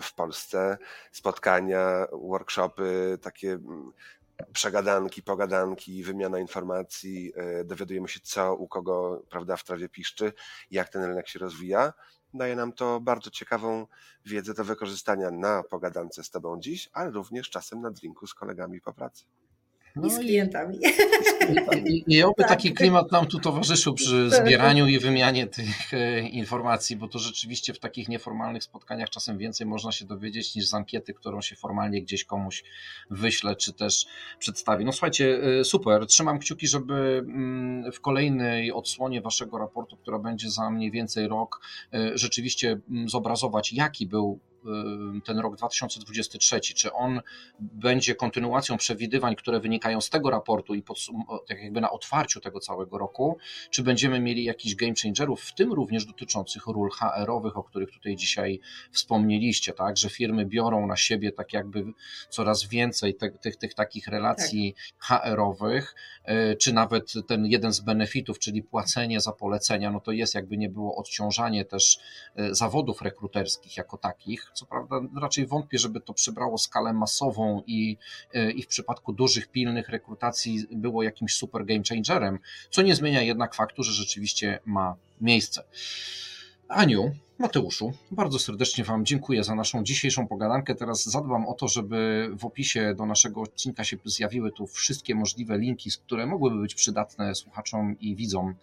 w 0.02 0.14
Polsce, 0.14 0.78
spotkania, 1.12 2.06
workshopy, 2.12 3.18
takie 3.22 3.52
mm, 3.52 3.92
przegadanki, 4.52 5.22
pogadanki, 5.22 6.02
wymiana 6.02 6.38
informacji, 6.38 7.32
y, 7.60 7.64
dowiadujemy 7.64 8.08
się 8.08 8.20
co 8.22 8.54
u 8.54 8.68
kogo 8.68 9.22
prawda, 9.30 9.56
w 9.56 9.64
trawie 9.64 9.88
piszczy, 9.88 10.32
jak 10.70 10.88
ten 10.88 11.04
rynek 11.04 11.28
się 11.28 11.38
rozwija 11.38 11.92
daje 12.34 12.56
nam 12.56 12.72
to 12.72 13.00
bardzo 13.00 13.30
ciekawą 13.30 13.86
wiedzę 14.24 14.54
do 14.54 14.64
wykorzystania 14.64 15.30
na 15.30 15.62
pogadance 15.62 16.24
z 16.24 16.30
Tobą 16.30 16.60
dziś, 16.60 16.90
ale 16.92 17.10
również 17.10 17.50
czasem 17.50 17.80
na 17.80 17.90
drinku 17.90 18.26
z 18.26 18.34
kolegami 18.34 18.80
po 18.80 18.92
pracy. 18.92 19.24
No 19.96 20.08
I 20.08 20.10
z 20.10 20.18
klientami. 20.18 20.78
I, 21.86 22.04
i 22.06 22.22
oby 22.22 22.34
tak. 22.42 22.48
taki 22.48 22.74
klimat 22.74 23.12
nam 23.12 23.26
tu 23.26 23.40
towarzyszył 23.40 23.94
przy 23.94 24.28
tak. 24.30 24.46
zbieraniu 24.46 24.86
i 24.86 24.98
wymianie 24.98 25.46
tych 25.46 25.94
e, 25.94 26.20
informacji, 26.20 26.96
bo 26.96 27.08
to 27.08 27.18
rzeczywiście 27.18 27.74
w 27.74 27.78
takich 27.78 28.08
nieformalnych 28.08 28.64
spotkaniach 28.64 29.10
czasem 29.10 29.38
więcej 29.38 29.66
można 29.66 29.92
się 29.92 30.04
dowiedzieć 30.04 30.54
niż 30.54 30.66
z 30.66 30.74
ankiety, 30.74 31.14
którą 31.14 31.40
się 31.40 31.56
formalnie 31.56 32.02
gdzieś 32.02 32.24
komuś 32.24 32.64
wyśle, 33.10 33.56
czy 33.56 33.72
też 33.72 34.06
przedstawi. 34.38 34.84
No 34.84 34.92
słuchajcie, 34.92 35.40
e, 35.60 35.64
super. 35.64 36.06
Trzymam 36.06 36.38
kciuki, 36.38 36.66
żeby 36.68 36.94
mm, 37.26 37.92
w 37.92 38.00
kolejnej 38.00 38.72
odsłonie 38.72 39.20
waszego 39.20 39.58
raportu, 39.58 39.96
która 39.96 40.18
będzie 40.18 40.50
za 40.50 40.70
mniej 40.70 40.90
więcej 40.90 41.28
rok, 41.28 41.60
e, 41.92 42.18
rzeczywiście 42.18 42.80
mm, 42.90 43.08
zobrazować, 43.08 43.72
jaki 43.72 44.06
był 44.06 44.40
ten 45.24 45.38
rok 45.38 45.56
2023, 45.56 46.60
czy 46.60 46.92
on 46.92 47.20
będzie 47.60 48.14
kontynuacją 48.14 48.76
przewidywań, 48.76 49.36
które 49.36 49.60
wynikają 49.60 50.00
z 50.00 50.10
tego 50.10 50.30
raportu 50.30 50.74
i 50.74 50.82
tak 51.48 51.62
jakby 51.62 51.80
na 51.80 51.90
otwarciu 51.90 52.40
tego 52.40 52.60
całego 52.60 52.98
roku, 52.98 53.38
czy 53.70 53.82
będziemy 53.82 54.20
mieli 54.20 54.44
jakiś 54.44 54.74
game 54.74 54.94
changerów, 55.02 55.42
w 55.42 55.54
tym 55.54 55.72
również 55.72 56.04
dotyczących 56.04 56.66
ról 56.66 56.90
HR-owych, 56.90 57.56
o 57.56 57.62
których 57.62 57.90
tutaj 57.90 58.16
dzisiaj 58.16 58.60
wspomnieliście, 58.92 59.72
tak, 59.72 59.96
że 59.96 60.10
firmy 60.10 60.46
biorą 60.46 60.86
na 60.86 60.96
siebie 60.96 61.32
tak 61.32 61.52
jakby 61.52 61.84
coraz 62.28 62.64
więcej 62.64 63.14
tych, 63.14 63.38
tych, 63.38 63.56
tych 63.56 63.74
takich 63.74 64.06
relacji 64.06 64.74
tak. 65.08 65.22
HR-owych, 65.22 65.94
e, 66.24 66.56
czy 66.56 66.72
nawet 66.72 67.12
ten 67.26 67.46
jeden 67.46 67.72
z 67.72 67.80
benefitów, 67.80 68.38
czyli 68.38 68.62
płacenie 68.62 69.20
za 69.20 69.32
polecenia, 69.32 69.90
no 69.90 70.00
to 70.00 70.12
jest 70.12 70.34
jakby 70.34 70.56
nie 70.56 70.68
było 70.68 70.96
odciążanie 70.96 71.64
też 71.64 71.98
e, 72.36 72.54
zawodów 72.54 73.02
rekruterskich 73.02 73.76
jako 73.76 73.96
takich, 73.96 74.50
co 74.54 74.66
prawda 74.66 75.00
raczej 75.20 75.46
wątpię, 75.46 75.78
żeby 75.78 76.00
to 76.00 76.14
przybrało 76.14 76.58
skalę 76.58 76.92
masową 76.92 77.62
i, 77.66 77.96
e, 78.34 78.50
i 78.50 78.62
w 78.62 78.66
przypadku 78.66 79.12
dużych, 79.12 79.48
pilnych 79.48 79.88
rekrutacji 79.88 80.66
było 80.70 81.02
jakimś 81.02 81.34
super 81.34 81.64
game 81.66 81.82
changerem, 81.88 82.38
co 82.70 82.82
nie 82.82 82.94
zmienia 82.94 83.22
jednak 83.22 83.54
faktu, 83.54 83.82
że 83.82 83.92
rzeczywiście 83.92 84.58
ma 84.64 84.96
miejsce. 85.20 85.64
Aniu, 86.68 87.14
Mateuszu, 87.38 87.92
bardzo 88.10 88.38
serdecznie 88.38 88.84
Wam 88.84 89.04
dziękuję 89.04 89.44
za 89.44 89.54
naszą 89.54 89.84
dzisiejszą 89.84 90.28
pogadankę. 90.28 90.74
Teraz 90.74 91.04
zadbam 91.04 91.46
o 91.46 91.54
to, 91.54 91.68
żeby 91.68 92.30
w 92.38 92.44
opisie 92.44 92.94
do 92.94 93.06
naszego 93.06 93.40
odcinka 93.40 93.84
się 93.84 93.96
zjawiły 94.04 94.52
tu 94.52 94.66
wszystkie 94.66 95.14
możliwe 95.14 95.58
linki, 95.58 95.90
które 96.06 96.26
mogłyby 96.26 96.60
być 96.60 96.74
przydatne 96.74 97.34
słuchaczom 97.34 97.96
i 98.00 98.16
widzom 98.16 98.54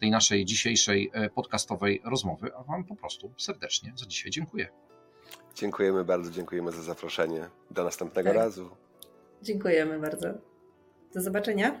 tej 0.00 0.10
naszej 0.10 0.44
dzisiejszej 0.44 1.10
e, 1.12 1.30
podcastowej 1.30 2.00
rozmowy. 2.04 2.50
A 2.56 2.62
Wam 2.62 2.84
po 2.84 2.96
prostu 2.96 3.32
serdecznie 3.38 3.92
za 3.96 4.06
dzisiaj 4.06 4.30
dziękuję. 4.30 4.68
Dziękujemy 5.54 6.04
bardzo, 6.04 6.30
dziękujemy 6.30 6.72
za 6.72 6.82
zaproszenie. 6.82 7.48
Do 7.70 7.84
następnego 7.84 8.28
tak. 8.28 8.36
razu. 8.36 8.70
Dziękujemy 9.42 9.98
bardzo. 9.98 10.28
Do 11.14 11.20
zobaczenia. 11.20 11.80